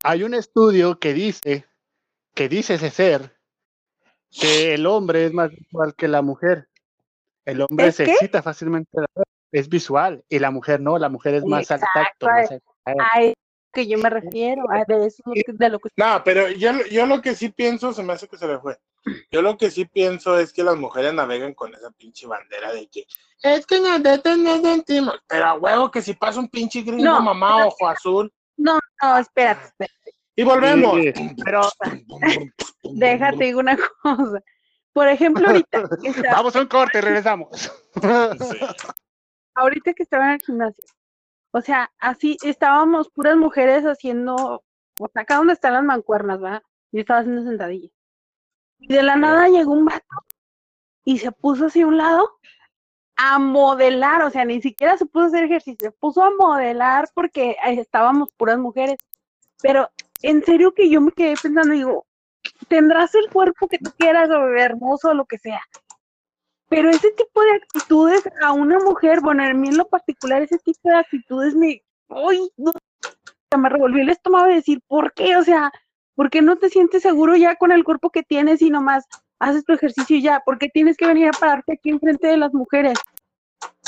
hay 0.02 0.24
un 0.24 0.34
estudio 0.34 0.98
que 0.98 1.14
dice, 1.14 1.66
que 2.34 2.48
dice 2.48 2.74
ese 2.74 2.90
ser, 2.90 3.37
que 4.30 4.74
el 4.74 4.86
hombre 4.86 5.26
es 5.26 5.32
más 5.32 5.50
visual 5.50 5.94
que 5.94 6.08
la 6.08 6.22
mujer. 6.22 6.68
El 7.44 7.62
hombre 7.62 7.88
¿Es 7.88 7.96
se 7.96 8.04
qué? 8.04 8.12
excita 8.12 8.42
fácilmente, 8.42 8.90
es 9.52 9.68
visual, 9.68 10.22
y 10.28 10.38
la 10.38 10.50
mujer 10.50 10.80
no, 10.80 10.98
la 10.98 11.08
mujer 11.08 11.34
es 11.34 11.44
más 11.44 11.70
al 11.70 11.80
tacto. 11.80 12.26
más 12.26 12.50
al- 12.50 12.96
A 13.00 13.22
eso 13.22 13.34
que 13.72 13.86
yo 13.86 13.98
me 13.98 14.10
refiero, 14.10 14.64
a 14.70 14.84
de 14.86 15.06
eso 15.06 15.22
es 15.22 15.26
lo 15.26 15.32
que- 15.34 15.44
de 15.52 15.68
lo 15.70 15.78
que 15.78 15.88
No, 15.96 16.22
pero 16.24 16.48
yo, 16.50 16.72
yo 16.90 17.06
lo 17.06 17.22
que 17.22 17.34
sí 17.34 17.48
pienso, 17.50 17.92
se 17.92 18.02
me 18.02 18.12
hace 18.12 18.28
que 18.28 18.36
se 18.36 18.46
le 18.46 18.58
fue. 18.58 18.78
Yo 19.30 19.40
lo 19.40 19.56
que 19.56 19.70
sí 19.70 19.84
pienso 19.86 20.38
es 20.38 20.52
que 20.52 20.62
las 20.62 20.76
mujeres 20.76 21.14
navegan 21.14 21.54
con 21.54 21.74
esa 21.74 21.90
pinche 21.92 22.26
bandera 22.26 22.72
de 22.72 22.88
que 22.88 23.06
es 23.42 23.64
que 23.66 23.80
nosotros 23.80 24.36
no 24.38 24.60
sentimos. 24.60 25.14
Pero 25.28 25.44
a 25.46 25.54
huevo 25.54 25.90
que 25.90 26.02
si 26.02 26.12
pasa 26.14 26.40
un 26.40 26.48
pinche 26.48 26.82
gringo 26.82 27.04
No, 27.04 27.20
mamá 27.22 27.66
ojo 27.66 27.88
azul. 27.88 28.30
No, 28.56 28.78
no, 29.02 29.18
espérate, 29.18 29.66
espérate. 29.66 30.12
Y 30.36 30.42
volvemos. 30.42 30.96
Sí, 31.00 31.12
pero 31.44 31.62
Déjate 32.82 33.44
digo 33.44 33.60
una 33.60 33.76
cosa. 34.02 34.42
Por 34.92 35.08
ejemplo, 35.08 35.46
ahorita 35.46 35.82
que, 36.02 36.22
vamos 36.32 36.56
a 36.56 36.60
un 36.60 36.66
corte, 36.66 37.00
regresamos. 37.00 37.48
Sí. 37.58 38.58
ahorita 39.54 39.92
que 39.92 40.02
estaba 40.02 40.26
en 40.26 40.32
el 40.32 40.42
gimnasio, 40.42 40.84
o 41.52 41.60
sea, 41.60 41.90
así 41.98 42.36
estábamos 42.42 43.08
puras 43.10 43.36
mujeres 43.36 43.84
haciendo, 43.84 44.64
o 44.98 45.08
sea, 45.12 45.22
acá 45.22 45.36
donde 45.36 45.52
están 45.52 45.74
las 45.74 45.84
mancuernas, 45.84 46.40
¿verdad? 46.40 46.62
Yo 46.92 47.00
estaba 47.00 47.20
haciendo 47.20 47.44
sentadilla. 47.44 47.90
Y 48.78 48.92
de 48.92 49.02
la 49.02 49.16
nada 49.16 49.48
llegó 49.48 49.72
un 49.72 49.84
vato 49.84 50.06
y 51.04 51.18
se 51.18 51.32
puso 51.32 51.66
hacia 51.66 51.86
un 51.86 51.96
lado 51.96 52.38
a 53.16 53.38
modelar, 53.38 54.22
o 54.22 54.30
sea, 54.30 54.44
ni 54.44 54.62
siquiera 54.62 54.96
se 54.96 55.06
puso 55.06 55.24
a 55.24 55.28
hacer 55.28 55.44
ejercicio, 55.44 55.90
se 55.90 55.92
puso 55.92 56.22
a 56.22 56.30
modelar 56.30 57.08
porque 57.14 57.56
estábamos 57.64 58.30
puras 58.36 58.58
mujeres. 58.58 58.96
Pero 59.60 59.90
en 60.22 60.44
serio 60.44 60.72
que 60.72 60.88
yo 60.88 61.00
me 61.00 61.12
quedé 61.12 61.34
pensando, 61.40 61.72
digo, 61.72 62.06
tendrás 62.66 63.14
el 63.14 63.28
cuerpo 63.30 63.68
que 63.68 63.78
tú 63.78 63.90
quieras 63.98 64.28
o 64.30 64.48
hermoso 64.48 65.10
o 65.10 65.14
lo 65.14 65.24
que 65.26 65.38
sea. 65.38 65.60
pero 66.68 66.90
ese 66.90 67.10
tipo 67.12 67.40
de 67.42 67.52
actitudes 67.52 68.22
a 68.42 68.52
una 68.52 68.78
mujer, 68.78 69.20
bueno, 69.20 69.42
a 69.42 69.52
mí 69.54 69.68
en 69.68 69.78
lo 69.78 69.88
particular, 69.88 70.42
ese 70.42 70.58
tipo 70.58 70.90
de 70.90 70.96
actitudes 70.96 71.54
me, 71.54 71.82
¡ay! 72.10 72.50
No, 72.56 72.72
me 73.56 73.68
revolvió 73.68 74.02
el 74.02 74.10
estómago 74.10 74.46
de 74.46 74.56
decir, 74.56 74.80
¿por 74.86 75.12
qué? 75.14 75.36
O 75.36 75.42
sea, 75.42 75.72
¿por 76.14 76.28
qué 76.30 76.42
no 76.42 76.56
te 76.56 76.68
sientes 76.68 77.02
seguro 77.02 77.36
ya 77.36 77.56
con 77.56 77.72
el 77.72 77.84
cuerpo 77.84 78.10
que 78.10 78.22
tienes 78.22 78.60
y 78.60 78.70
nomás 78.70 79.06
haces 79.38 79.64
tu 79.64 79.72
ejercicio 79.72 80.16
y 80.16 80.22
ya? 80.22 80.40
¿Por 80.44 80.58
qué 80.58 80.68
tienes 80.68 80.96
que 80.98 81.06
venir 81.06 81.28
a 81.28 81.38
pararte 81.38 81.72
aquí 81.74 81.88
enfrente 81.88 82.26
de 82.26 82.36
las 82.36 82.52
mujeres? 82.52 82.98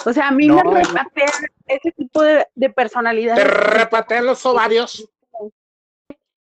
O 0.07 0.13
sea, 0.13 0.29
a 0.29 0.31
mí 0.31 0.49
me 0.49 0.63
repatea 0.63 1.29
ese 1.67 1.93
tipo 1.93 2.23
de, 2.23 2.47
de 2.55 2.71
personalidad. 2.71 3.35
Te 3.35 3.45
repatean 3.45 4.25
los 4.25 4.47
ovarios. 4.47 5.07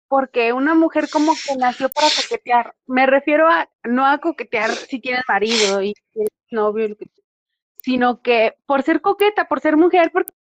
Porque 0.08 0.54
una 0.54 0.74
mujer 0.74 1.10
como 1.10 1.34
que 1.34 1.56
nació 1.58 1.90
para 1.90 2.08
coquetear. 2.08 2.76
Me 2.86 3.06
refiero 3.06 3.50
a 3.50 3.70
no 3.84 4.06
a 4.06 4.20
coquetear 4.20 4.72
si 4.72 5.00
tienes 5.00 5.24
marido 5.28 5.82
y 5.82 5.94
tienes 6.14 6.32
novio, 6.50 6.96
sino 7.78 8.22
que 8.22 8.56
por 8.66 8.84
ser 8.84 9.02
coqueta, 9.02 9.48
por 9.48 9.60
ser 9.60 9.76
mujer, 9.76 10.12
porque 10.12 10.32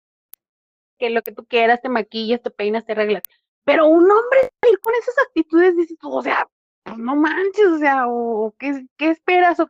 lo 1.09 1.21
que 1.21 1.31
tú 1.31 1.45
quieras, 1.45 1.81
te 1.81 1.89
maquillas, 1.89 2.41
te 2.41 2.49
peinas, 2.49 2.85
te 2.85 2.93
arreglas. 2.93 3.23
Pero 3.63 3.87
un 3.87 4.09
hombre 4.09 4.51
con 4.81 4.93
esas 4.95 5.17
actitudes, 5.27 5.75
dices 5.75 5.97
o 6.01 6.21
sea, 6.21 6.47
pues 6.83 6.97
no 6.97 7.15
manches, 7.15 7.67
o 7.67 7.77
sea, 7.77 8.07
o 8.07 8.55
¿qué, 8.57 8.85
qué 8.95 9.09
esperas? 9.09 9.59
O, 9.59 9.69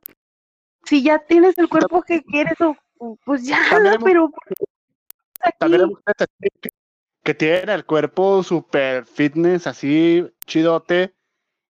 si 0.84 1.04
ya 1.04 1.20
tienes 1.20 1.58
el 1.58 1.68
cuerpo 1.68 2.04
que 2.04 2.24
quieres, 2.24 2.60
o 2.62 2.76
pues 3.26 3.46
ya, 3.46 3.60
pero 4.04 4.32
que, 7.28 7.34
tiene 7.34 7.74
el 7.74 7.86
cuerpo 7.86 8.42
super 8.42 9.06
fitness, 9.06 9.68
así 9.68 10.26
chidote. 10.46 11.14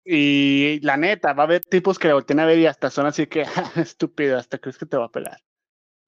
Y 0.04 0.80
la 0.80 0.96
neta, 0.96 1.32
va 1.32 1.44
a 1.44 1.46
haber 1.46 1.60
tipos 1.60 1.98
que 1.98 2.08
le 2.08 2.14
volteen 2.14 2.40
a 2.40 2.46
ver 2.46 2.58
y 2.58 2.66
hasta 2.66 2.90
son 2.90 3.06
así 3.06 3.26
que, 3.26 3.42
estúpido, 3.76 4.38
hasta 4.38 4.58
crees 4.58 4.78
que 4.78 4.86
te 4.86 4.96
va 4.96 5.04
a 5.06 5.10
pelar. 5.10 5.38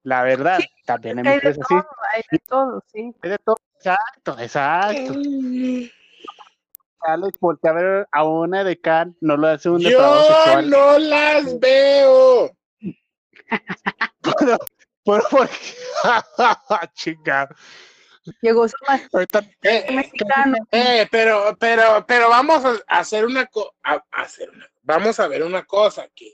La 0.03 0.23
verdad, 0.23 0.59
también 0.85 1.19
hay 1.19 1.35
mujeres 1.35 1.57
así. 1.61 1.75
Hay 2.13 2.23
de 2.31 2.39
todo, 2.39 2.83
sí. 2.91 3.13
Hay 3.21 3.29
de 3.29 3.37
todo, 3.37 3.57
exacto, 3.75 4.37
exacto. 4.39 5.13
Alex, 7.01 7.39
voltea 7.39 7.71
a 7.71 7.73
ver 7.75 8.07
a 8.11 8.23
una 8.23 8.63
de 8.63 8.81
Can, 8.81 9.15
no 9.21 9.37
lo 9.37 9.47
hace 9.47 9.69
un 9.69 9.79
Yo 9.79 10.61
no 10.63 10.97
las 10.97 11.59
veo. 11.59 12.51
Por, 15.03 15.21
por... 15.29 15.47
Chinga. 16.95 17.47
Llegó 18.41 18.67
su 18.67 18.75
eh, 19.61 19.85
mexicano. 19.91 20.57
Eh, 20.71 21.07
pero, 21.11 21.55
pero, 21.59 22.05
pero 22.07 22.29
vamos 22.29 22.63
a 22.65 22.99
hacer 22.99 23.25
una 23.25 23.45
cosa, 23.45 23.71
hacer 24.11 24.49
una, 24.49 24.67
vamos 24.81 25.19
a 25.19 25.27
ver 25.27 25.43
una 25.43 25.63
cosa 25.65 26.07
que, 26.13 26.33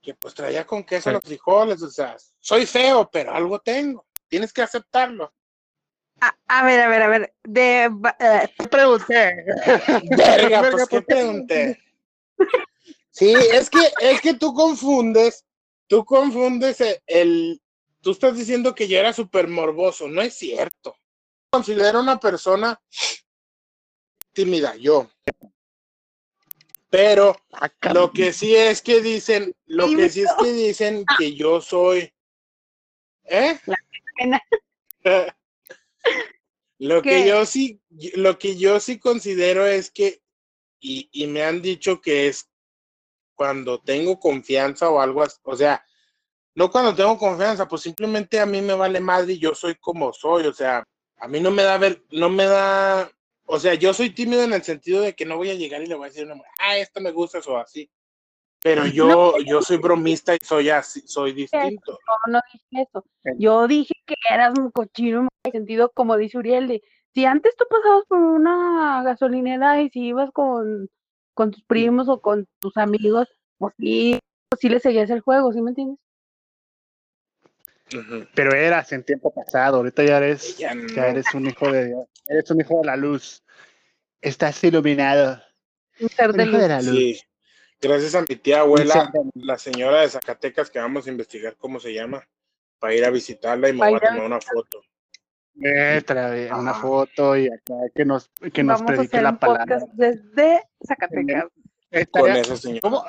que 0.00 0.14
pues 0.14 0.34
traía 0.34 0.66
con 0.66 0.84
queso 0.84 1.10
los 1.10 1.22
frijoles, 1.22 1.82
o 1.82 1.90
sea, 1.90 2.16
soy 2.40 2.66
feo, 2.66 3.08
pero 3.10 3.32
algo 3.32 3.58
tengo, 3.60 4.06
tienes 4.28 4.52
que 4.52 4.62
aceptarlo. 4.62 5.32
A, 6.20 6.64
ver, 6.64 6.80
a 6.80 6.88
ver, 6.88 7.02
a 7.02 7.08
ver, 7.08 7.34
de, 7.44 7.88
uh, 7.92 8.68
pregunté. 8.68 9.44
Verga, 10.16 10.70
pues 10.70 10.88
qué 10.88 11.02
pregunté. 11.02 11.80
Sí, 13.10 13.32
es 13.52 13.70
que, 13.70 13.92
es 14.00 14.20
que 14.20 14.34
tú 14.34 14.52
confundes, 14.52 15.44
tú 15.86 16.04
confundes 16.04 16.82
el, 17.06 17.60
tú 18.00 18.12
estás 18.12 18.36
diciendo 18.36 18.74
que 18.74 18.88
yo 18.88 18.98
era 18.98 19.12
súper 19.12 19.48
morboso, 19.48 20.08
no 20.08 20.22
es 20.22 20.34
cierto. 20.34 20.96
Considero 21.50 22.00
una 22.00 22.20
persona 22.20 22.78
tímida, 24.32 24.76
yo. 24.76 25.10
Pero 26.90 27.36
ah, 27.52 27.70
lo 27.92 28.12
que 28.12 28.32
sí 28.32 28.54
es 28.54 28.82
que 28.82 29.00
dicen, 29.00 29.54
lo 29.66 29.88
que 29.88 30.08
sí 30.08 30.22
es 30.22 30.32
que 30.40 30.52
dicen 30.52 31.04
que 31.18 31.34
yo 31.34 31.60
soy, 31.60 32.12
¿eh? 33.24 33.58
lo 36.78 37.02
que 37.02 37.26
yo 37.26 37.44
sí, 37.46 37.80
lo 38.14 38.38
que 38.38 38.56
yo 38.56 38.80
sí 38.80 38.98
considero 38.98 39.66
es 39.66 39.90
que, 39.90 40.22
y, 40.80 41.08
y 41.12 41.26
me 41.26 41.42
han 41.44 41.60
dicho 41.60 42.00
que 42.00 42.28
es 42.28 42.48
cuando 43.34 43.80
tengo 43.80 44.18
confianza 44.18 44.88
o 44.90 45.00
algo, 45.00 45.24
o 45.42 45.56
sea, 45.56 45.84
no 46.54 46.70
cuando 46.70 46.94
tengo 46.94 47.16
confianza, 47.18 47.68
pues 47.68 47.82
simplemente 47.82 48.40
a 48.40 48.46
mí 48.46 48.60
me 48.62 48.74
vale 48.74 49.00
madre 49.00 49.34
y 49.34 49.38
yo 49.38 49.54
soy 49.54 49.76
como 49.76 50.12
soy, 50.12 50.46
o 50.46 50.52
sea, 50.52 50.84
a 51.20 51.28
mí 51.28 51.40
no 51.40 51.50
me 51.50 51.62
da 51.62 51.78
ver, 51.78 52.02
no 52.10 52.28
me 52.30 52.44
da, 52.44 53.10
o 53.46 53.58
sea, 53.58 53.74
yo 53.74 53.92
soy 53.92 54.10
tímido 54.10 54.42
en 54.42 54.52
el 54.52 54.62
sentido 54.62 55.02
de 55.02 55.14
que 55.14 55.24
no 55.24 55.36
voy 55.36 55.50
a 55.50 55.54
llegar 55.54 55.82
y 55.82 55.86
le 55.86 55.94
voy 55.94 56.06
a 56.06 56.08
decir 56.08 56.22
a 56.22 56.26
una 56.26 56.34
mujer, 56.36 56.52
ah, 56.60 56.76
esto 56.76 57.00
me 57.00 57.10
gusta 57.10 57.38
o 57.46 57.56
así. 57.56 57.90
Pero 58.60 58.86
yo, 58.86 59.38
yo 59.38 59.62
soy 59.62 59.76
bromista 59.76 60.34
y 60.34 60.38
soy 60.44 60.68
así, 60.68 61.02
soy 61.06 61.32
distinto. 61.32 61.98
No, 62.26 62.32
no 62.32 62.40
dije 62.52 62.88
eso. 62.88 63.04
Yo 63.38 63.68
dije 63.68 63.94
que 64.04 64.16
eras 64.30 64.58
un 64.58 64.72
cochino 64.72 65.20
en 65.20 65.28
el 65.44 65.52
sentido, 65.52 65.92
como 65.94 66.16
dice 66.16 66.38
Uriel, 66.38 66.66
de 66.66 66.82
si 67.14 67.24
antes 67.24 67.54
tú 67.56 67.64
pasabas 67.70 68.04
por 68.08 68.18
una 68.18 69.02
gasolinera 69.04 69.80
y 69.80 69.90
si 69.90 70.06
ibas 70.06 70.30
con, 70.32 70.88
con 71.34 71.52
tus 71.52 71.62
primos 71.64 72.08
o 72.08 72.20
con 72.20 72.46
tus 72.58 72.76
amigos, 72.76 73.28
pues 73.58 73.74
sí, 73.78 74.18
pues 74.48 74.60
sí 74.60 74.68
le 74.68 74.80
seguías 74.80 75.10
el 75.10 75.20
juego, 75.20 75.52
¿sí 75.52 75.62
me 75.62 75.70
entiendes? 75.70 75.98
Pero 78.34 78.54
eras 78.54 78.92
en 78.92 79.04
tiempo 79.04 79.32
pasado, 79.32 79.78
ahorita 79.78 80.04
ya 80.04 80.18
eres, 80.18 80.58
ya, 80.58 80.72
eres 80.72 81.26
un 81.34 81.46
hijo 81.46 81.70
de 81.70 81.86
Dios, 81.86 82.06
eres 82.26 82.50
un 82.50 82.60
hijo 82.60 82.80
de 82.80 82.86
la 82.86 82.96
luz. 82.96 83.42
Estás 84.20 84.62
iluminado. 84.64 85.40
Un 86.00 86.08
ser 86.08 86.32
de, 86.32 86.46
la 86.46 86.82
luz. 86.82 86.96
Sí. 86.96 87.20
Gracias 87.80 88.14
a 88.14 88.22
mi 88.22 88.36
tía 88.36 88.60
abuela, 88.60 89.12
la 89.34 89.58
señora 89.58 90.00
de 90.00 90.08
Zacatecas, 90.08 90.70
que 90.70 90.80
vamos 90.80 91.06
a 91.06 91.10
investigar 91.10 91.56
cómo 91.56 91.78
se 91.78 91.94
llama, 91.94 92.26
para 92.78 92.94
ir 92.94 93.04
a 93.04 93.10
visitarla 93.10 93.68
y 93.68 93.72
me 93.72 93.90
voy 93.90 93.94
a 93.96 94.08
tomar 94.08 94.26
una 94.26 94.40
foto. 94.40 94.80
Eh, 95.60 96.04
una 96.56 96.74
foto 96.74 97.36
y 97.36 97.48
acá 97.48 97.74
que 97.92 98.04
nos, 98.04 98.30
que 98.52 98.62
nos 98.62 98.82
predique 98.82 99.20
la 99.20 99.38
palabra. 99.38 99.80
Desde 99.92 100.62
Zacatecas. 100.86 101.46
Con 102.10 102.30
ese 102.30 102.56
señor. 102.56 102.80
¿Cómo, 102.80 103.04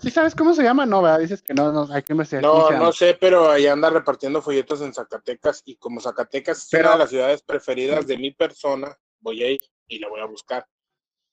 ¿Sí 0.00 0.10
sabes 0.10 0.34
cómo 0.34 0.54
se 0.54 0.62
llama? 0.62 0.86
No, 0.86 1.02
¿verdad? 1.02 1.20
Dices 1.20 1.42
que 1.42 1.52
no, 1.52 1.70
no 1.70 1.86
hay 1.92 2.02
que 2.02 2.14
investigar. 2.14 2.42
No, 2.42 2.70
no 2.70 2.92
sé, 2.92 3.16
pero 3.20 3.50
ahí 3.50 3.66
anda 3.66 3.90
repartiendo 3.90 4.40
folletos 4.40 4.80
en 4.80 4.94
Zacatecas 4.94 5.62
y 5.66 5.76
como 5.76 6.00
Zacatecas 6.00 6.66
es 6.66 6.80
una 6.80 6.92
de 6.92 6.98
las 6.98 7.10
ciudades 7.10 7.42
preferidas 7.42 8.06
de 8.06 8.16
mi 8.16 8.30
persona, 8.30 8.96
voy 9.20 9.42
a 9.42 9.50
ir 9.50 9.60
y 9.86 9.98
la 9.98 10.08
voy 10.08 10.20
a 10.20 10.24
buscar. 10.24 10.66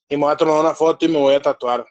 Y 0.08 0.16
me 0.16 0.24
voy 0.24 0.32
a 0.32 0.36
tomar 0.36 0.60
una 0.60 0.74
foto 0.74 1.06
y 1.06 1.08
me 1.08 1.18
voy 1.18 1.34
a 1.34 1.40
tatuar 1.40 1.86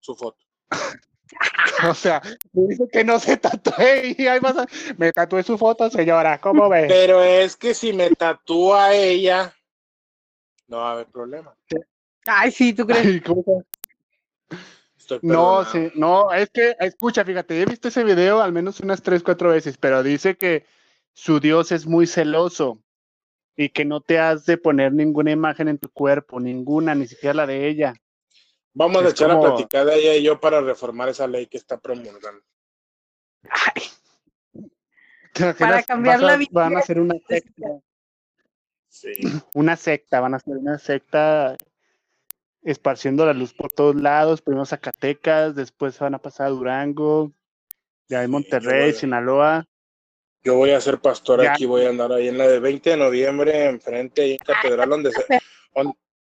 su 0.00 0.16
foto. 0.16 0.44
o 1.88 1.94
sea, 1.94 2.20
dice 2.52 2.88
que 2.90 3.04
no 3.04 3.20
se 3.20 3.36
tatúe 3.36 4.14
y 4.18 4.26
ahí 4.26 4.40
vas 4.40 4.58
a... 4.58 4.66
Me 4.96 5.12
tatué 5.12 5.44
su 5.44 5.56
foto, 5.56 5.88
señora, 5.90 6.40
¿cómo 6.40 6.68
ves? 6.70 6.86
Pero 6.88 7.22
es 7.22 7.56
que 7.56 7.72
si 7.72 7.92
me 7.92 8.10
tatúa 8.10 8.94
ella, 8.94 9.54
no 10.66 10.78
va 10.78 10.88
a 10.88 10.92
haber 10.92 11.06
problema. 11.06 11.56
Ay, 12.26 12.50
sí, 12.50 12.72
¿tú 12.72 12.86
crees? 12.86 13.22
No, 15.22 15.64
sí, 15.64 15.90
no, 15.94 16.32
es 16.32 16.50
que, 16.50 16.76
escucha, 16.80 17.24
fíjate, 17.24 17.60
he 17.60 17.66
visto 17.66 17.88
ese 17.88 18.04
video 18.04 18.42
al 18.42 18.52
menos 18.52 18.80
unas 18.80 19.02
tres, 19.02 19.22
cuatro 19.22 19.50
veces, 19.50 19.76
pero 19.78 20.02
dice 20.02 20.36
que 20.36 20.64
su 21.12 21.40
Dios 21.40 21.72
es 21.72 21.86
muy 21.86 22.06
celoso 22.06 22.78
y 23.56 23.70
que 23.70 23.84
no 23.84 24.00
te 24.00 24.18
has 24.18 24.44
de 24.44 24.58
poner 24.58 24.92
ninguna 24.92 25.30
imagen 25.30 25.68
en 25.68 25.78
tu 25.78 25.88
cuerpo, 25.88 26.40
ninguna, 26.40 26.94
ni 26.94 27.06
siquiera 27.06 27.34
la 27.34 27.46
de 27.46 27.68
ella. 27.68 27.94
Vamos 28.74 29.02
a 29.04 29.08
echar 29.08 29.30
a 29.30 29.40
platicar 29.40 29.88
ella 29.88 30.14
y 30.14 30.22
yo 30.22 30.38
para 30.38 30.60
reformar 30.60 31.08
esa 31.08 31.26
ley 31.26 31.46
que 31.46 31.56
está 31.56 31.78
promulgando. 31.78 32.42
Para 35.58 35.82
cambiar 35.82 36.20
la 36.20 36.36
vida. 36.36 36.50
Van 36.52 36.76
a 36.76 36.80
hacer 36.80 37.00
una 37.00 37.14
secta. 37.26 37.80
Sí. 38.88 39.12
Una 39.54 39.76
secta, 39.76 40.20
van 40.20 40.34
a 40.34 40.36
hacer 40.38 40.56
una 40.56 40.78
secta 40.78 41.56
esparciendo 42.66 43.24
la 43.24 43.32
luz 43.32 43.54
por 43.54 43.72
todos 43.72 43.94
lados, 43.94 44.42
primero 44.42 44.66
Zacatecas, 44.66 45.54
después 45.54 45.96
van 46.00 46.16
a 46.16 46.18
pasar 46.18 46.48
a 46.48 46.50
Durango, 46.50 47.32
de 48.08 48.16
ahí 48.16 48.26
Monterrey, 48.26 48.92
Sinaloa. 48.92 49.68
Yo 50.42 50.56
voy 50.56 50.70
a 50.70 50.80
ser 50.80 50.98
pastor 50.98 51.46
aquí, 51.46 51.64
voy 51.64 51.84
a 51.84 51.90
andar 51.90 52.12
ahí 52.12 52.26
en 52.26 52.38
la 52.38 52.48
de 52.48 52.58
20 52.58 52.90
de 52.90 52.96
noviembre, 52.96 53.66
enfrente, 53.66 54.22
ahí 54.22 54.32
en 54.32 54.38
Catedral, 54.38 54.90
donde 54.90 55.12
se, 55.12 55.24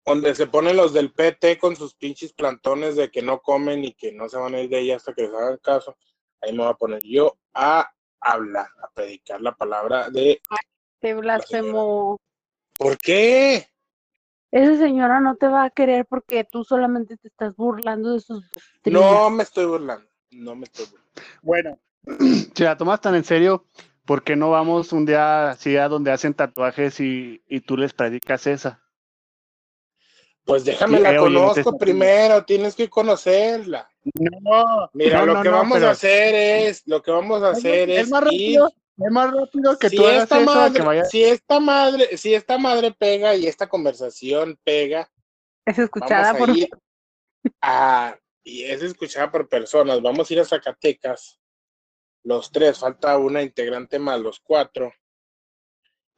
donde 0.07 0.35
se 0.35 0.47
ponen 0.47 0.79
los 0.79 0.95
del 0.95 1.13
PT 1.13 1.59
con 1.59 1.77
sus 1.77 1.95
pinches 1.95 2.33
plantones 2.33 2.97
de 2.97 3.11
que 3.11 3.21
no 3.21 3.41
comen 3.41 3.85
y 3.85 3.93
que 3.93 4.11
no 4.13 4.27
se 4.31 4.39
van 4.39 4.55
a 4.55 4.61
ir 4.61 4.71
de 4.71 4.79
ahí 4.79 4.93
hasta 4.93 5.13
que 5.13 5.23
les 5.23 5.35
hagan 5.35 5.59
caso. 5.59 5.95
Ahí 6.41 6.53
me 6.53 6.63
voy 6.63 6.73
a 6.73 6.75
poner 6.75 7.03
yo 7.05 7.37
a 7.53 7.93
hablar, 8.19 8.69
a 8.83 8.89
predicar 8.95 9.43
la 9.43 9.53
palabra 9.53 10.09
de... 10.09 10.41
Te 11.01 11.13
blasfemo. 11.15 12.19
¿Por 12.79 12.97
qué? 12.97 13.69
Esa 14.53 14.77
señora 14.79 15.21
no 15.21 15.37
te 15.37 15.47
va 15.49 15.65
a 15.65 15.71
querer 15.71 16.07
porque 16.07 16.45
tú 16.45 16.65
solamente 16.65 17.17
te 17.17 17.29
estás 17.29 17.55
burlando 17.57 18.15
de 18.15 18.21
sus 18.21 18.43
doctrinas. 18.51 19.03
No 19.03 19.31
me 19.31 19.43
estoy 19.43 19.65
burlando, 19.67 20.07
no 20.31 20.55
me 20.57 20.65
estoy 20.65 20.87
burlando. 20.87 21.11
Bueno, 21.43 21.79
si 22.55 22.63
la 22.65 22.77
tomas 22.77 23.01
tan 23.01 23.15
en 23.15 23.25
serio, 23.25 23.65
¿por 24.05 24.23
qué 24.25 24.37
no 24.37 24.51
vamos 24.51 24.93
un 24.93 25.07
día 25.07 25.51
así 25.51 25.77
a 25.77 25.89
donde 25.89 26.11
hacen 26.11 26.35
tatuajes 26.35 26.99
y, 27.01 27.43
y 27.49 27.61
tú 27.61 27.77
les 27.77 27.93
predicas 27.93 28.47
esa? 28.47 28.83
Pues 30.45 30.65
déjame 30.65 30.97
Sí, 30.97 31.03
la 31.03 31.15
eh, 31.15 31.17
conozco 31.19 31.79
primero, 31.79 32.45
tienes 32.45 32.75
que 32.75 32.89
conocerla. 32.89 33.89
No, 34.15 34.91
Mira, 34.95 35.19
no, 35.21 35.27
lo 35.27 35.35
no, 35.35 35.43
que 35.43 35.49
no, 35.51 35.57
vamos 35.59 35.75
pero- 35.79 35.89
a 35.89 35.93
hacer 35.93 36.35
es, 36.35 36.83
lo 36.87 37.03
que 37.03 37.11
vamos 37.11 37.43
a 37.43 37.51
hacer 37.51 37.91
es 37.91 38.05
es, 38.07 38.11
más 38.11 38.23
ir, 38.23 38.25
rápido 38.25 38.73
Es 39.05 39.11
más 39.11 39.33
rápido 39.33 39.79
que 39.79 39.89
si 39.89 39.97
tú 39.97 40.07
hagas 40.07 40.25
esta 40.25 40.41
eso, 40.41 40.45
madre, 40.45 40.73
que 40.75 40.83
vaya. 40.83 41.05
si 41.05 41.25
esta 41.25 41.61
madre, 41.61 42.17
si 42.17 42.35
esta 42.35 42.59
madre 42.59 42.93
pega 42.93 43.35
y 43.35 43.47
esta 43.47 43.69
conversación 43.69 44.59
pega, 44.63 45.11
Es 45.65 45.79
escuchada 45.79 46.33
vamos 46.33 46.49
por 46.49 46.81
a, 47.63 48.19
y 48.45 48.65
es 48.65 48.83
escuchada 48.83 49.31
por 49.31 49.49
personas, 49.49 50.03
vamos 50.03 50.29
a 50.29 50.35
ir 50.35 50.41
a 50.41 50.45
Zacatecas, 50.45 51.41
los 52.25 52.53
tres, 52.53 52.79
falta 52.79 53.17
una 53.17 53.43
integrante 53.43 53.99
más, 53.99 54.21
los 54.21 54.41
cuatro, 54.41 54.93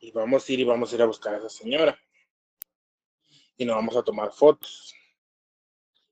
y 0.03 0.11
vamos 0.11 0.49
a 0.49 0.53
ir 0.53 0.61
y 0.61 0.65
vamos 0.65 0.93
a 0.93 0.95
ir 0.97 1.03
a 1.03 1.07
buscar 1.07 1.35
a 1.35 1.39
esa 1.39 1.49
señora. 1.49 1.97
Y 3.57 3.65
nos 3.65 3.77
vamos 3.77 3.97
a 3.97 4.03
tomar 4.03 4.33
fotos. 4.33 4.93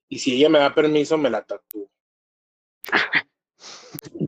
Y 0.08 0.18
si 0.20 0.36
ella 0.36 0.48
me 0.48 0.60
da 0.60 0.72
permiso, 0.72 1.18
me 1.18 1.28
la 1.28 1.42
tatúo. 1.42 1.90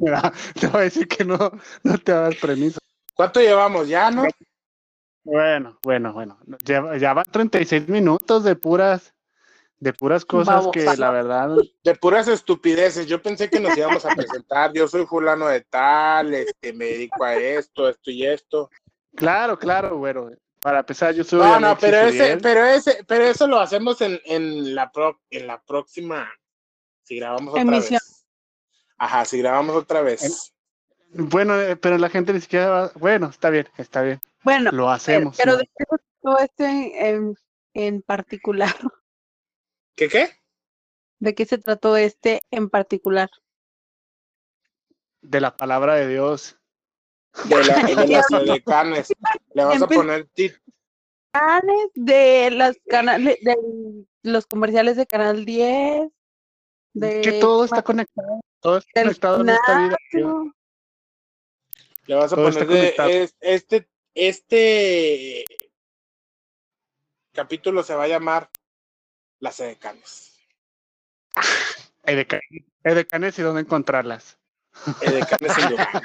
Mira, 0.01 0.33
te 0.61 0.67
voy 0.67 0.81
a 0.81 0.85
decir 0.85 1.09
que 1.09 1.25
no, 1.25 1.39
no 1.83 1.99
te 1.99 2.13
das 2.13 2.37
permiso. 2.37 2.79
¿Cuánto 3.15 3.41
llevamos 3.41 3.89
ya, 3.89 4.11
no? 4.11 4.25
Bueno, 5.25 5.79
bueno, 5.83 6.13
bueno. 6.13 6.39
Ya, 6.65 6.97
ya 6.97 7.15
van 7.15 7.25
36 7.31 7.89
minutos 7.89 8.43
de 8.45 8.57
puras, 8.57 9.15
de 9.79 9.93
puras 9.93 10.25
cosas 10.25 10.67
que 10.73 10.85
la 10.97 11.11
verdad. 11.11 11.57
De 11.85 11.95
puras 11.95 12.27
estupideces. 12.29 13.07
Yo 13.07 13.23
pensé 13.23 13.49
que 13.49 13.61
nos 13.61 13.77
íbamos 13.77 14.05
a 14.05 14.15
presentar. 14.15 14.73
Yo 14.73 14.89
soy 14.89 15.07
fulano 15.07 15.47
de 15.47 15.61
tal, 15.61 16.35
este, 16.35 16.73
me 16.73 16.87
dedico 16.87 17.25
a 17.25 17.35
esto, 17.35 17.89
esto 17.89 18.11
y 18.11 18.27
esto. 18.27 18.71
Claro, 19.15 19.59
claro, 19.59 19.99
bueno. 19.99 20.31
Para 20.61 20.79
empezar, 20.81 21.13
yo 21.15 21.25
soy. 21.25 21.41
No, 21.41 21.59
no, 21.59 21.77
pero 21.77 21.99
ese, 21.99 22.39
pero 22.39 22.65
ese, 22.65 23.05
pero 23.07 23.25
eso 23.25 23.49
lo 23.49 23.59
hacemos 23.59 24.01
en, 24.01 24.21
en 24.25 24.75
la 24.77 24.93
pro, 24.93 25.21
en 25.31 25.49
la 25.49 25.61
próxima, 25.61 26.31
si 27.03 27.17
grabamos 27.17 27.49
otra 27.51 27.63
Emisión. 27.63 28.01
vez. 28.01 28.12
Ajá, 29.03 29.25
si 29.25 29.39
grabamos 29.39 29.75
otra 29.75 30.01
vez. 30.01 30.55
Bueno, 31.09 31.61
eh, 31.61 31.75
pero 31.75 31.99
la 31.99 32.09
gente 32.09 32.33
ni 32.33 32.41
siquiera 32.41 32.69
va. 32.69 32.93
Bueno, 32.95 33.27
está 33.31 33.51
bien, 33.51 33.69
está 33.77 34.01
bien. 34.01 34.21
Bueno, 34.45 34.71
Lo 34.71 34.89
hacemos. 34.91 35.37
pero 35.37 35.53
¿no? 35.53 35.59
de 35.59 35.65
qué 35.65 35.85
se 35.91 35.97
trató 36.21 36.39
este 36.39 36.65
en, 36.65 36.95
en, 36.95 37.37
en 37.75 38.03
particular. 38.03 38.73
¿Qué 39.97 40.09
qué? 40.09 40.31
¿De 41.19 41.35
qué 41.35 41.45
se 41.47 41.59
trató 41.59 41.97
este 41.97 42.43
en 42.53 42.71
particular? 42.71 43.29
De 45.21 45.41
la 45.41 45.57
palabra 45.57 45.97
de 45.97 46.07
Dios. 46.07 46.57
De, 47.47 47.65
la, 47.65 47.75
de 47.83 48.07
las 48.07 48.31
edecanes. 48.31 49.13
Le 49.53 49.65
vas 49.65 49.83
a 49.83 49.89
poner 49.89 50.29
tit- 50.31 50.61
Canales 51.33 51.91
de 51.95 52.51
las 52.53 52.77
canales 52.89 53.37
de 53.43 53.57
los 54.23 54.47
comerciales 54.47 54.97
de 54.97 55.07
Canal 55.09 55.45
10. 55.45 56.09
De 56.95 57.21
que 57.21 57.33
todo 57.41 57.65
está 57.65 57.83
conectado. 57.83 58.42
Todo 58.63 58.79
está 58.79 59.03
conectado 59.03 59.41
en 59.43 59.49
esta 59.51 59.79
vida. 59.79 59.97
le 62.07 62.15
vas 62.15 62.33
a 62.33 62.37
Todo 62.37 62.51
poner 62.51 62.67
de, 62.69 62.95
es- 63.23 63.35
este, 63.41 63.89
este 64.15 65.45
capítulo 67.33 67.83
se 67.83 67.95
va 67.95 68.05
a 68.05 68.09
llamar 68.09 68.49
Las 69.41 69.59
edecanes. 69.61 70.39
Edecanes, 72.05 72.45
Edecanes 72.85 73.39
y 73.39 73.43
dónde 73.43 73.63
encontrarlas. 73.63 74.39
Edecanes 75.01 75.59
en 75.59 75.69
Durango. 75.71 76.01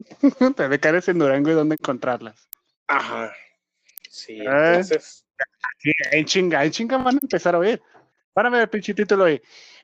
Edecanes 0.64 1.08
en 1.08 1.18
Durango 1.18 1.50
y 1.50 1.54
dónde 1.54 1.76
encontrarlas. 1.80 2.48
Ajá. 2.88 3.32
Sí, 4.10 4.40
Eh. 4.40 4.44
entonces. 4.46 5.24
Sí, 5.78 5.92
en 6.10 6.24
chinga, 6.24 6.64
en 6.64 6.72
chinga 6.72 6.96
van 6.98 7.14
a 7.16 7.18
empezar 7.22 7.54
a 7.54 7.58
oír. 7.58 7.80
Van 8.34 8.46
a 8.46 8.50
ver 8.50 8.62
el 8.62 8.68
pinche 8.70 8.92
título 8.94 9.28
y. 9.30 9.40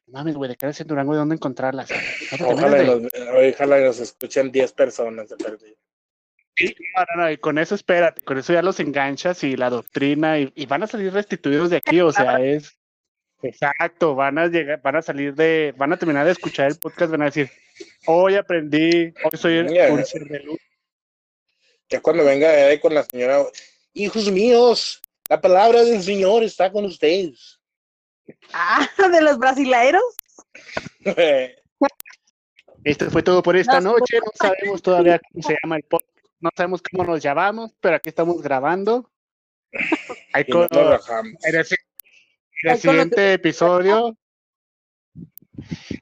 Mames, 0.07 0.35
güey, 0.37 0.49
Edecanes 0.49 0.81
en 0.81 0.87
Durango 0.87 1.14
y 1.14 1.17
dónde 1.17 1.35
encontrarlas. 1.35 1.88
No 2.40 2.49
Ojalá 2.49 2.83
y, 2.83 3.53
ojalá 3.53 3.81
nos 3.81 4.01
escuchen 4.01 4.51
10 4.51 4.73
personas 4.73 5.29
de 5.29 5.37
perdido. 5.37 5.77
Sí, 6.57 6.75
no, 6.97 7.05
no, 7.14 7.23
no, 7.23 7.31
y 7.31 7.38
con 7.38 7.59
eso 7.59 7.75
espérate, 7.75 8.23
con 8.23 8.38
eso 8.38 8.53
ya 8.53 8.62
los 8.62 8.79
enganchas 8.79 9.43
y 9.43 9.57
la 9.57 9.71
doctrina 9.71 10.38
y, 10.38 10.53
y 10.55 10.67
van 10.67 10.85
a 10.85 10.87
salir 10.87 11.12
restituidos 11.12 11.71
de 11.71 11.79
aquí, 11.79 12.01
o 12.01 12.12
sea, 12.12 12.37
es 12.40 12.79
exacto, 13.43 14.14
van 14.14 14.38
a 14.38 14.47
llegar, 14.47 14.81
van 14.81 14.97
a 14.97 15.03
salir 15.03 15.35
de, 15.35 15.75
van 15.77 15.93
a 15.93 15.99
terminar 15.99 16.25
de 16.25 16.33
escuchar 16.33 16.69
el 16.69 16.79
podcast, 16.79 17.11
van 17.11 17.23
a 17.23 17.27
decir, 17.27 17.51
hoy 18.07 18.37
aprendí, 18.37 19.12
hoy 19.25 19.38
soy 19.38 19.59
un 19.59 20.05
ser 20.05 20.25
de 20.27 20.40
luz. 20.40 20.59
Ya 21.88 22.01
cuando 22.01 22.25
venga 22.25 22.51
de 22.51 22.81
con 22.81 22.95
la 22.95 23.03
señora, 23.05 23.45
hijos 23.93 24.31
míos, 24.31 25.03
la 25.29 25.40
palabra 25.40 25.83
del 25.83 26.03
Señor 26.03 26.43
está 26.43 26.71
con 26.71 26.85
ustedes. 26.85 27.61
Ah, 28.52 28.88
de 29.12 29.20
los 29.20 29.38
brasileiros. 29.38 30.02
Esto 32.84 33.10
fue 33.10 33.22
todo 33.22 33.42
por 33.42 33.56
esta 33.56 33.80
No, 33.80 33.92
noche, 33.92 34.18
no 34.24 34.30
sabemos 34.34 34.82
todavía 34.82 35.18
cómo 35.18 35.42
se 35.42 35.56
llama 35.62 35.76
el 35.76 35.84
podcast, 35.84 36.18
no 36.40 36.50
sabemos 36.54 36.82
cómo 36.82 37.04
nos 37.04 37.22
llamamos, 37.22 37.74
pero 37.80 37.96
aquí 37.96 38.10
estamos 38.10 38.42
grabando. 38.42 39.10
Ahí 40.34 40.44
y 40.46 40.52
no 40.52 40.68
con-. 40.68 41.26
En 41.44 41.54
el, 41.56 41.66
en 42.64 42.78
siguiente 42.78 43.32
episodio, 43.32 44.16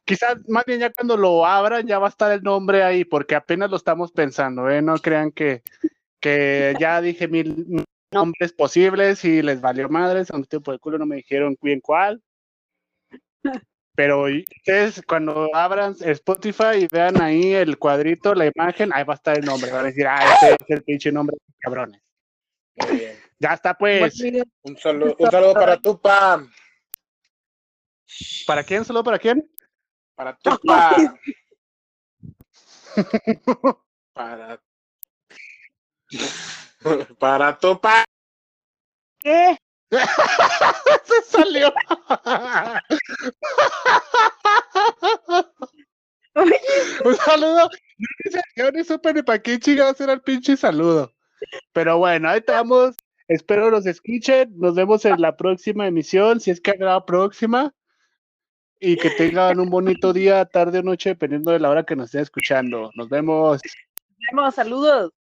quizás 0.05 0.37
más 0.49 0.65
bien 0.65 0.81
ya 0.81 0.91
cuando 0.91 1.17
lo 1.17 1.47
abran 1.47 1.87
ya 1.87 2.01
va 2.01 2.07
a 2.07 2.11
estar 2.11 2.33
el 2.33 2.43
nombre 2.43 2.83
ahí, 2.83 3.05
porque 3.05 3.35
apenas 3.35 3.71
lo 3.71 3.77
estamos 3.77 4.13
pensando, 4.13 4.69
¿eh? 4.69 4.83
No 4.83 4.97
crean 4.99 5.31
que, 5.33 5.63
que 6.21 6.75
ya 6.79 7.01
dije 7.01 7.29
mil 7.29 7.85
nombres 8.13 8.53
posibles 8.53 9.25
y 9.25 9.43
les 9.43 9.61
valió 9.61 9.89
madres, 9.89 10.31
a 10.31 10.37
un 10.37 10.45
tiempo 10.45 10.73
de 10.73 10.79
culo 10.79 10.99
no 10.99 11.07
me 11.07 11.17
dijeron 11.17 11.57
bien 11.61 11.81
cuál. 11.81 12.23
Pero 13.95 14.25
ustedes 14.25 15.03
cuando 15.07 15.55
abran 15.55 15.95
Spotify 16.01 16.79
y 16.81 16.87
vean 16.87 17.21
ahí 17.21 17.53
el 17.53 17.79
cuadrito, 17.79 18.35
la 18.35 18.47
imagen, 18.47 18.91
ahí 18.95 19.05
va 19.05 19.13
a 19.15 19.17
estar 19.17 19.39
el 19.39 19.45
nombre. 19.45 19.71
Van 19.71 19.83
a 19.83 19.89
decir, 19.89 20.07
ah, 20.07 20.25
este 20.35 20.55
es 20.55 20.71
el 20.71 20.83
pinche 20.83 21.13
nombre, 21.13 21.37
cabrones. 21.61 22.01
Muy 22.77 22.97
bien. 22.97 23.19
Ya 23.39 23.55
está, 23.55 23.75
pues. 23.75 24.19
Un 24.63 24.79
saludo, 24.79 25.17
un 25.19 25.31
saludo 25.31 25.53
para 25.55 25.77
Tupa. 25.77 26.47
¿Para 28.47 28.65
quién? 28.65 28.85
¿Solo 28.85 29.05
para 29.05 29.19
quién? 29.19 29.47
Para 30.15 30.37
Tupa. 30.37 31.19
para. 34.15 34.63
para 37.19 37.59
Tupa. 37.59 38.05
¿Qué? 39.19 39.57
Se 41.05 41.23
salió. 41.29 41.73
Oye, 46.35 46.61
Un 47.05 47.17
saludo. 47.17 47.69
Yo 48.57 48.71
ni 48.73 48.85
supe 48.85 49.13
ni 49.13 49.23
para 49.23 49.43
qué 49.43 49.59
chingados 49.59 50.01
era 50.01 50.15
el 50.15 50.23
pinche 50.23 50.57
saludo. 50.57 51.13
Pero 51.73 51.99
bueno, 51.99 52.31
ahí 52.31 52.39
estamos. 52.39 52.95
Espero 53.29 53.71
los 53.71 53.87
escuchen. 53.87 54.53
Nos 54.57 54.75
vemos 54.75 55.05
en 55.05 55.21
la 55.21 55.37
próxima 55.37 55.87
emisión, 55.87 56.41
si 56.41 56.51
es 56.51 56.61
que 56.61 56.73
habrá 56.73 57.05
próxima. 57.05 57.75
Y 58.81 58.97
que 58.97 59.11
tengan 59.11 59.61
un 59.61 59.71
bonito 59.71 60.13
día, 60.13 60.45
tarde 60.45 60.81
o 60.81 60.83
noche, 60.83 61.11
dependiendo 61.11 61.53
de 61.53 61.61
la 61.61 61.71
hora 61.71 61.85
que 61.85 61.95
nos 61.95 62.07
estén 62.07 62.23
escuchando. 62.23 62.91
Nos 62.97 63.09
vemos. 63.09 63.61
Vemos, 64.31 64.55
saludos. 64.55 65.13